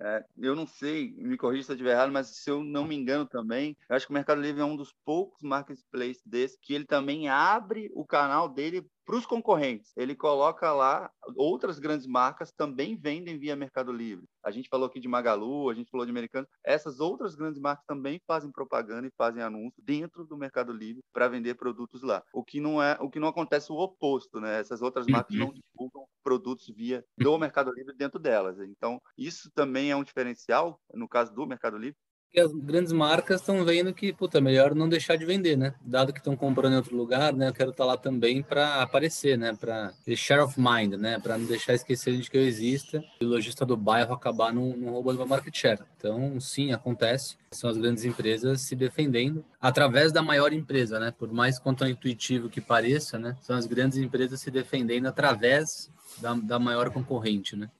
É, 0.00 0.24
eu 0.36 0.54
não 0.54 0.66
sei, 0.66 1.12
me 1.16 1.36
corrija 1.36 1.64
se 1.64 1.72
eu 1.72 1.74
estiver 1.74 1.92
errado, 1.92 2.12
mas 2.12 2.28
se 2.28 2.48
eu 2.48 2.62
não 2.62 2.84
me 2.84 2.94
engano 2.94 3.26
também, 3.26 3.76
eu 3.88 3.96
acho 3.96 4.06
que 4.06 4.12
o 4.12 4.14
Mercado 4.14 4.40
Livre 4.40 4.60
é 4.60 4.64
um 4.64 4.76
dos 4.76 4.94
poucos 5.04 5.42
marketplaces 5.42 6.22
desse 6.24 6.58
que 6.60 6.72
ele 6.72 6.84
também 6.84 7.28
abre 7.28 7.90
o 7.94 8.04
canal 8.04 8.48
dele 8.48 8.86
para 9.08 9.16
os 9.16 9.24
concorrentes. 9.24 9.90
Ele 9.96 10.14
coloca 10.14 10.70
lá 10.70 11.10
outras 11.34 11.78
grandes 11.78 12.06
marcas 12.06 12.52
também 12.52 12.94
vendem 12.94 13.38
via 13.38 13.56
Mercado 13.56 13.90
Livre. 13.90 14.26
A 14.44 14.50
gente 14.50 14.68
falou 14.68 14.86
aqui 14.86 15.00
de 15.00 15.08
Magalu, 15.08 15.70
a 15.70 15.74
gente 15.74 15.90
falou 15.90 16.04
de 16.04 16.12
Americano. 16.12 16.46
Essas 16.62 17.00
outras 17.00 17.34
grandes 17.34 17.58
marcas 17.58 17.86
também 17.86 18.20
fazem 18.26 18.52
propaganda 18.52 19.08
e 19.08 19.12
fazem 19.16 19.42
anúncio 19.42 19.82
dentro 19.82 20.26
do 20.26 20.36
Mercado 20.36 20.74
Livre 20.74 21.02
para 21.10 21.26
vender 21.26 21.54
produtos 21.54 22.02
lá. 22.02 22.22
O 22.34 22.44
que 22.44 22.60
não 22.60 22.82
é, 22.82 22.98
o 23.00 23.08
que 23.08 23.18
não 23.18 23.28
acontece 23.28 23.72
o 23.72 23.76
oposto, 23.76 24.40
né? 24.40 24.60
Essas 24.60 24.82
outras 24.82 25.06
marcas 25.06 25.34
não 25.34 25.54
divulgam 25.54 26.06
produtos 26.22 26.68
via 26.68 27.02
do 27.16 27.38
Mercado 27.38 27.72
Livre 27.72 27.96
dentro 27.96 28.18
delas. 28.18 28.60
Então, 28.60 29.00
isso 29.16 29.50
também 29.54 29.90
é 29.90 29.96
um 29.96 30.04
diferencial 30.04 30.78
no 30.92 31.08
caso 31.08 31.34
do 31.34 31.46
Mercado 31.46 31.78
Livre, 31.78 31.96
que 32.32 32.40
as 32.40 32.52
grandes 32.52 32.92
marcas 32.92 33.40
estão 33.40 33.64
vendo 33.64 33.92
que, 33.92 34.12
puta, 34.12 34.38
é 34.38 34.40
melhor 34.40 34.74
não 34.74 34.88
deixar 34.88 35.16
de 35.16 35.24
vender, 35.24 35.56
né? 35.56 35.74
Dado 35.80 36.12
que 36.12 36.18
estão 36.18 36.36
comprando 36.36 36.74
em 36.74 36.76
outro 36.76 36.96
lugar, 36.96 37.32
né? 37.32 37.48
Eu 37.48 37.54
quero 37.54 37.70
estar 37.70 37.84
tá 37.84 37.88
lá 37.88 37.96
também 37.96 38.42
para 38.42 38.82
aparecer, 38.82 39.38
né? 39.38 39.56
Para 39.58 39.92
share 40.14 40.42
of 40.42 40.58
mind, 40.58 40.94
né? 40.94 41.18
Para 41.18 41.38
não 41.38 41.46
deixar 41.46 41.74
esquecer 41.74 42.16
de 42.16 42.30
que 42.30 42.36
eu 42.36 42.42
exista 42.42 43.02
e 43.20 43.24
o 43.24 43.28
lojista 43.28 43.64
do 43.64 43.76
bairro 43.76 44.12
acabar 44.12 44.52
não, 44.52 44.76
não 44.76 44.92
roubando 44.92 45.18
uma 45.20 45.26
market 45.26 45.56
share. 45.56 45.80
Então, 45.96 46.38
sim, 46.40 46.72
acontece. 46.72 47.36
São 47.50 47.70
as 47.70 47.78
grandes 47.78 48.04
empresas 48.04 48.60
se 48.60 48.76
defendendo 48.76 49.44
através 49.60 50.12
da 50.12 50.22
maior 50.22 50.52
empresa, 50.52 51.00
né? 51.00 51.12
Por 51.16 51.32
mais 51.32 51.60
intuitivo 51.88 52.48
que 52.48 52.60
pareça, 52.60 53.18
né? 53.18 53.36
São 53.40 53.56
as 53.56 53.66
grandes 53.66 53.98
empresas 53.98 54.40
se 54.40 54.50
defendendo 54.50 55.06
através 55.06 55.90
da, 56.20 56.34
da 56.34 56.58
maior 56.58 56.90
concorrente, 56.90 57.56
né? 57.56 57.70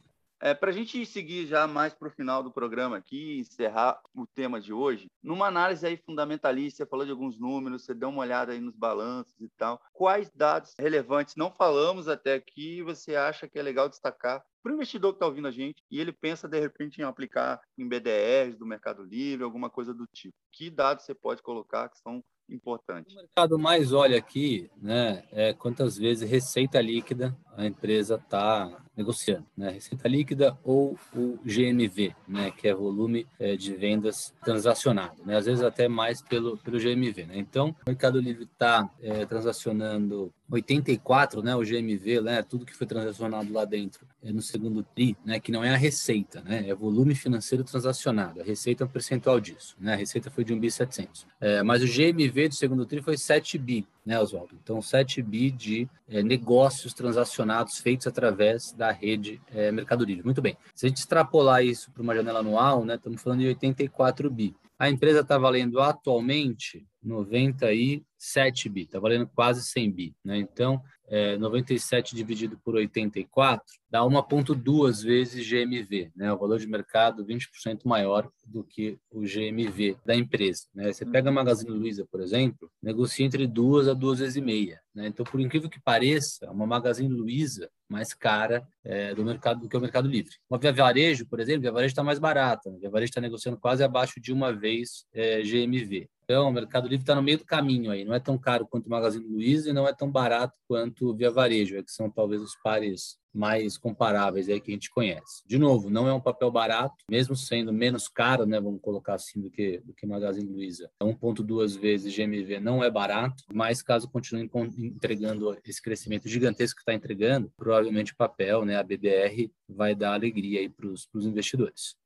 É, 0.41 0.55
para 0.55 0.71
a 0.71 0.73
gente 0.73 1.05
seguir 1.05 1.47
já 1.47 1.67
mais 1.67 1.93
para 1.93 2.09
o 2.09 2.13
final 2.13 2.43
do 2.43 2.53
programa 2.53 2.97
aqui, 2.97 3.41
encerrar 3.41 4.01
o 4.15 4.25
tema 4.25 4.61
de 4.61 4.73
hoje, 4.73 5.11
numa 5.21 5.49
análise 5.49 5.85
aí 5.85 5.97
fundamentalista, 5.97 6.85
você 6.85 6.89
falou 6.89 7.05
de 7.05 7.11
alguns 7.11 7.39
números, 7.39 7.85
você 7.85 7.93
deu 7.93 8.09
uma 8.09 8.23
olhada 8.23 8.53
aí 8.53 8.61
nos 8.61 8.77
balanços 8.77 9.41
e 9.41 9.49
tal. 9.49 9.83
Quais 9.93 10.31
dados 10.31 10.75
relevantes 10.79 11.35
não 11.35 11.51
falamos 11.51 12.07
até 12.07 12.35
aqui 12.35 12.83
você 12.83 13.17
acha 13.17 13.49
que 13.49 13.59
é 13.59 13.63
legal 13.63 13.89
destacar 13.89 14.45
para 14.63 14.73
o 14.73 14.75
investidor 14.75 15.13
que 15.13 15.17
está 15.17 15.27
ouvindo 15.27 15.49
a 15.49 15.53
gente 15.53 15.83
e 15.91 16.01
ele 16.01 16.13
pensa 16.13 16.49
de 16.49 16.61
repente 16.61 17.01
em 17.01 17.05
aplicar 17.05 17.61
em 17.77 17.89
BDRs 17.89 18.57
do 18.57 18.67
Mercado 18.67 19.03
Livre, 19.03 19.45
alguma 19.45 19.71
coisa 19.71 19.93
do 19.93 20.07
tipo? 20.07 20.35
Que 20.53 20.71
dados 20.71 21.05
você 21.05 21.15
pode 21.15 21.43
colocar 21.43 21.89
que 21.89 21.99
são 21.99 22.23
importante. 22.51 23.15
O 23.15 23.17
mercado 23.17 23.59
mais 23.59 23.93
olha 23.93 24.19
aqui, 24.19 24.71
né, 24.81 25.25
é 25.33 25.53
quantas 25.53 25.97
vezes 25.97 26.29
receita 26.29 26.81
líquida 26.81 27.37
a 27.57 27.67
empresa 27.67 28.15
está 28.15 28.71
negociando, 28.97 29.45
né, 29.57 29.71
receita 29.71 30.09
líquida 30.09 30.57
ou 30.65 30.97
o 31.15 31.39
GMV, 31.45 32.15
né, 32.27 32.51
que 32.51 32.69
é 32.69 32.75
volume 32.75 33.27
é, 33.39 33.57
de 33.57 33.75
vendas 33.75 34.35
transacionado, 34.45 35.23
né, 35.25 35.37
às 35.37 35.47
vezes 35.47 35.63
até 35.63 35.89
mais 35.89 36.23
pelo 36.23 36.57
pelo 36.59 36.79
GMV, 36.79 37.27
né. 37.27 37.39
Então, 37.39 37.71
o 37.87 37.91
Mercado 37.91 38.21
Livre 38.21 38.45
está 38.45 38.89
é, 39.03 39.27
transacionando 39.27 40.33
84, 40.51 41.43
né, 41.43 41.55
o 41.55 41.65
GMV, 41.65 42.21
né, 42.23 42.43
tudo 42.43 42.65
que 42.65 42.75
foi 42.75 42.87
transacionado 42.87 43.53
lá 43.53 43.65
dentro 43.65 44.07
no 44.23 44.43
segundo 44.43 44.83
tri, 44.83 45.17
né, 45.25 45.39
que 45.39 45.53
não 45.53 45.63
é 45.63 45.71
a 45.71 45.77
receita, 45.77 46.43
né, 46.43 46.69
é 46.69 46.75
volume 46.75 47.15
financeiro 47.15 47.63
transacionado. 47.63 48.41
A 48.41 48.45
receita 48.45 48.83
é 48.83 48.87
um 48.87 48.91
percentual 48.91 49.41
disso, 49.41 49.77
né, 49.79 49.95
a 49.95 49.97
receita 49.97 50.31
foi 50.31 50.45
de 50.45 50.55
1.700. 50.55 51.27
É, 51.41 51.63
mas 51.63 51.83
o 51.83 51.87
GMV 51.87 52.49
do 52.49 52.55
segundo 52.55 52.85
tri 52.85 53.01
foi 53.01 53.17
7 53.17 53.57
bi, 53.59 53.87
né, 54.05 54.19
Oswaldo? 54.19 54.59
Então, 54.63 54.83
7 54.83 55.23
bi 55.23 55.51
de 55.51 55.89
é, 56.09 56.23
negócios 56.23 56.93
transacionados 56.93 57.79
feitos 57.79 58.07
através 58.07 58.73
da 58.73 58.91
rede 58.91 59.41
é, 59.53 59.71
Mercado 59.71 60.05
Livre. 60.05 60.25
Muito 60.25 60.43
bem. 60.43 60.57
Se 60.75 60.87
a 60.87 60.89
gente 60.89 60.99
extrapolar 60.99 61.65
isso 61.65 61.91
para 61.93 62.03
uma 62.03 62.15
janela 62.15 62.41
anual, 62.41 62.85
né, 62.85 62.97
estamos 62.97 63.23
falando 63.23 63.41
de 63.41 63.49
84 63.49 64.31
bi. 64.31 64.55
A 64.79 64.89
empresa 64.89 65.21
está 65.21 65.37
valendo 65.37 65.81
atualmente 65.81 66.87
97 67.03 68.69
bi, 68.69 68.83
está 68.83 69.01
valendo 69.01 69.27
quase 69.35 69.63
100 69.65 69.91
bi. 69.91 70.15
Né? 70.25 70.39
Então, 70.39 70.81
é, 71.11 71.37
97 71.37 72.15
dividido 72.15 72.59
por 72.65 72.75
84 72.75 73.65
dá 73.91 74.01
1,2 74.01 75.03
vezes 75.03 75.49
GMV, 75.49 76.13
né? 76.15 76.33
o 76.33 76.37
valor 76.37 76.59
de 76.59 76.67
mercado 76.67 77.25
20% 77.25 77.81
maior 77.85 78.31
do 78.45 78.63
que 78.63 78.99
o 79.11 79.21
GMV 79.21 79.97
da 80.05 80.15
empresa. 80.15 80.65
Né? 80.75 80.93
Você 80.93 81.07
pega 81.07 81.31
a 81.31 81.33
Magazine 81.33 81.71
Luiza, 81.71 82.07
por 82.11 82.21
exemplo, 82.21 82.71
negocia 82.83 83.25
entre 83.25 83.47
duas 83.47 83.89
a 83.89 83.95
duas 83.95 84.19
vezes 84.19 84.37
e 84.37 84.41
meia. 84.43 84.81
Né? 84.95 85.07
Então, 85.07 85.25
por 85.25 85.41
incrível 85.41 85.71
que 85.71 85.81
pareça, 85.81 86.51
uma 86.51 86.67
Magazine 86.67 87.09
Luiza 87.09 87.71
mais 87.89 88.13
cara 88.13 88.67
é, 88.85 89.15
do 89.15 89.25
mercado 89.25 89.61
do 89.61 89.69
que 89.69 89.77
o 89.77 89.81
Mercado 89.81 90.09
Livre. 90.09 90.37
Uma 90.49 90.59
Via 90.59 90.73
Varejo, 90.73 91.27
por 91.27 91.41
exemplo, 91.41 91.63
Via 91.63 91.73
Varejo 91.73 91.93
está 91.93 92.03
mais 92.03 92.19
barata. 92.19 92.71
Via 92.79 92.91
Varejo 92.91 93.11
está 93.11 93.21
negociando 93.21 93.59
quase 93.59 93.83
abaixo 93.83 94.21
de 94.21 94.33
uma 94.33 94.53
vez 94.53 95.07
é, 95.13 95.43
GMV. 95.43 96.09
Então, 96.25 96.49
o 96.49 96.53
Mercado 96.53 96.87
Livre 96.87 97.03
está 97.03 97.15
no 97.15 97.23
meio 97.23 97.39
do 97.39 97.47
caminho 97.47 97.91
aí. 97.91 98.05
Não 98.05 98.15
é 98.15 98.21
tão 98.21 98.37
caro 98.37 98.67
quanto 98.67 98.87
o 98.87 98.91
Magazine 98.91 99.27
Luiza 99.27 99.71
e 99.71 99.73
não 99.73 99.89
é 99.89 99.95
tão 99.95 100.11
barato 100.11 100.55
quanto 100.69 101.15
Via 101.15 101.31
Varejo, 101.31 101.79
é 101.79 101.83
que 101.83 101.91
são 101.91 102.11
talvez 102.11 102.43
os 102.43 102.55
pares 102.63 103.19
mais 103.39 103.79
comparáveis 103.79 104.49
aí 104.49 104.61
que 104.61 104.73
a 104.73 104.75
gente 104.75 104.91
conhece. 104.91 105.43
De 105.47 105.59
novo, 105.59 105.89
não 105.89 106.09
é 106.09 106.13
um 106.13 106.21
papel 106.21 106.51
barato, 106.51 107.05
mesmo 107.09 107.37
sendo 107.37 107.73
menos 107.73 108.09
caro, 108.09 108.45
né, 108.45 108.61
vamos 108.61 108.81
colocar 108.81 109.15
assim, 109.15 109.41
do 109.41 109.49
que 109.49 109.79
do 109.79 109.95
que 109.95 110.07
Magazine 110.07 110.51
Luiza. 110.51 110.91
1.2 111.01 111.77
é 111.77 111.81
vezes 111.81 112.15
GMV 112.15 112.59
não 112.59 112.83
é 112.83 112.91
barato, 112.91 113.45
mas 113.53 113.81
caso 113.81 114.11
continue 114.11 114.51
entregando 114.77 115.57
esse 115.65 115.81
crescimento 115.81 116.29
gigantesco 116.29 116.77
que 116.77 116.83
está 116.83 116.93
entregando, 116.93 117.53
provavelmente 117.57 118.13
o 118.13 118.17
papel, 118.17 118.65
né, 118.65 118.77
a 118.77 118.83
BDR, 118.83 119.51
vai 119.69 119.95
dar 119.95 120.15
alegria 120.15 120.61
aí 120.61 120.69
para 120.69 120.89
os 120.89 121.09
investidores. 121.15 121.97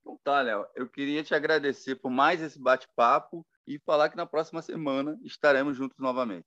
Então 0.00 0.18
tá, 0.24 0.42
Léo, 0.42 0.66
eu 0.74 0.88
queria 0.88 1.22
te 1.22 1.34
agradecer 1.34 1.94
por 1.96 2.10
mais 2.10 2.40
esse 2.42 2.58
bate-papo 2.58 3.46
e 3.66 3.78
falar 3.78 4.08
que 4.08 4.16
na 4.16 4.26
próxima 4.26 4.60
semana 4.60 5.16
estaremos 5.22 5.76
juntos 5.76 5.96
novamente. 5.98 6.46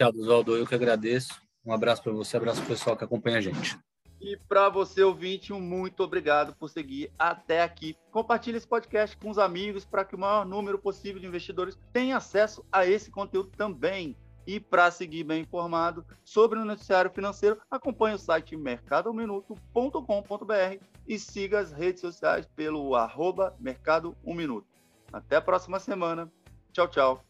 Tchau, 0.00 0.12
Oswaldo, 0.14 0.56
eu 0.56 0.66
que 0.66 0.74
agradeço. 0.74 1.49
Um 1.64 1.72
abraço 1.72 2.02
para 2.02 2.12
você, 2.12 2.36
um 2.36 2.40
abraço 2.40 2.60
para 2.60 2.66
o 2.66 2.68
pessoal 2.68 2.96
que 2.96 3.04
acompanha 3.04 3.38
a 3.38 3.40
gente. 3.40 3.78
E 4.20 4.36
para 4.36 4.68
você, 4.68 5.02
ouvinte, 5.02 5.52
um 5.52 5.60
muito 5.60 6.02
obrigado 6.02 6.54
por 6.54 6.68
seguir 6.68 7.10
até 7.18 7.62
aqui. 7.62 7.96
Compartilhe 8.10 8.58
esse 8.58 8.68
podcast 8.68 9.16
com 9.16 9.30
os 9.30 9.38
amigos 9.38 9.84
para 9.84 10.04
que 10.04 10.14
o 10.14 10.18
maior 10.18 10.44
número 10.44 10.78
possível 10.78 11.18
de 11.18 11.26
investidores 11.26 11.78
tenha 11.90 12.18
acesso 12.18 12.62
a 12.70 12.86
esse 12.86 13.10
conteúdo 13.10 13.50
também. 13.56 14.14
E 14.46 14.60
para 14.60 14.90
seguir 14.90 15.24
bem 15.24 15.42
informado 15.42 16.04
sobre 16.24 16.58
o 16.58 16.64
noticiário 16.64 17.10
financeiro, 17.10 17.60
acompanhe 17.70 18.16
o 18.16 18.18
site 18.18 18.56
mercadominuto.com.br 18.56 20.84
e 21.06 21.18
siga 21.18 21.60
as 21.60 21.72
redes 21.72 22.00
sociais 22.02 22.46
pelo 22.54 22.94
arroba 22.94 23.54
Mercado 23.58 24.14
1 24.24 24.34
Minuto. 24.34 24.66
Até 25.12 25.36
a 25.36 25.42
próxima 25.42 25.78
semana. 25.78 26.32
Tchau, 26.72 26.88
tchau. 26.88 27.29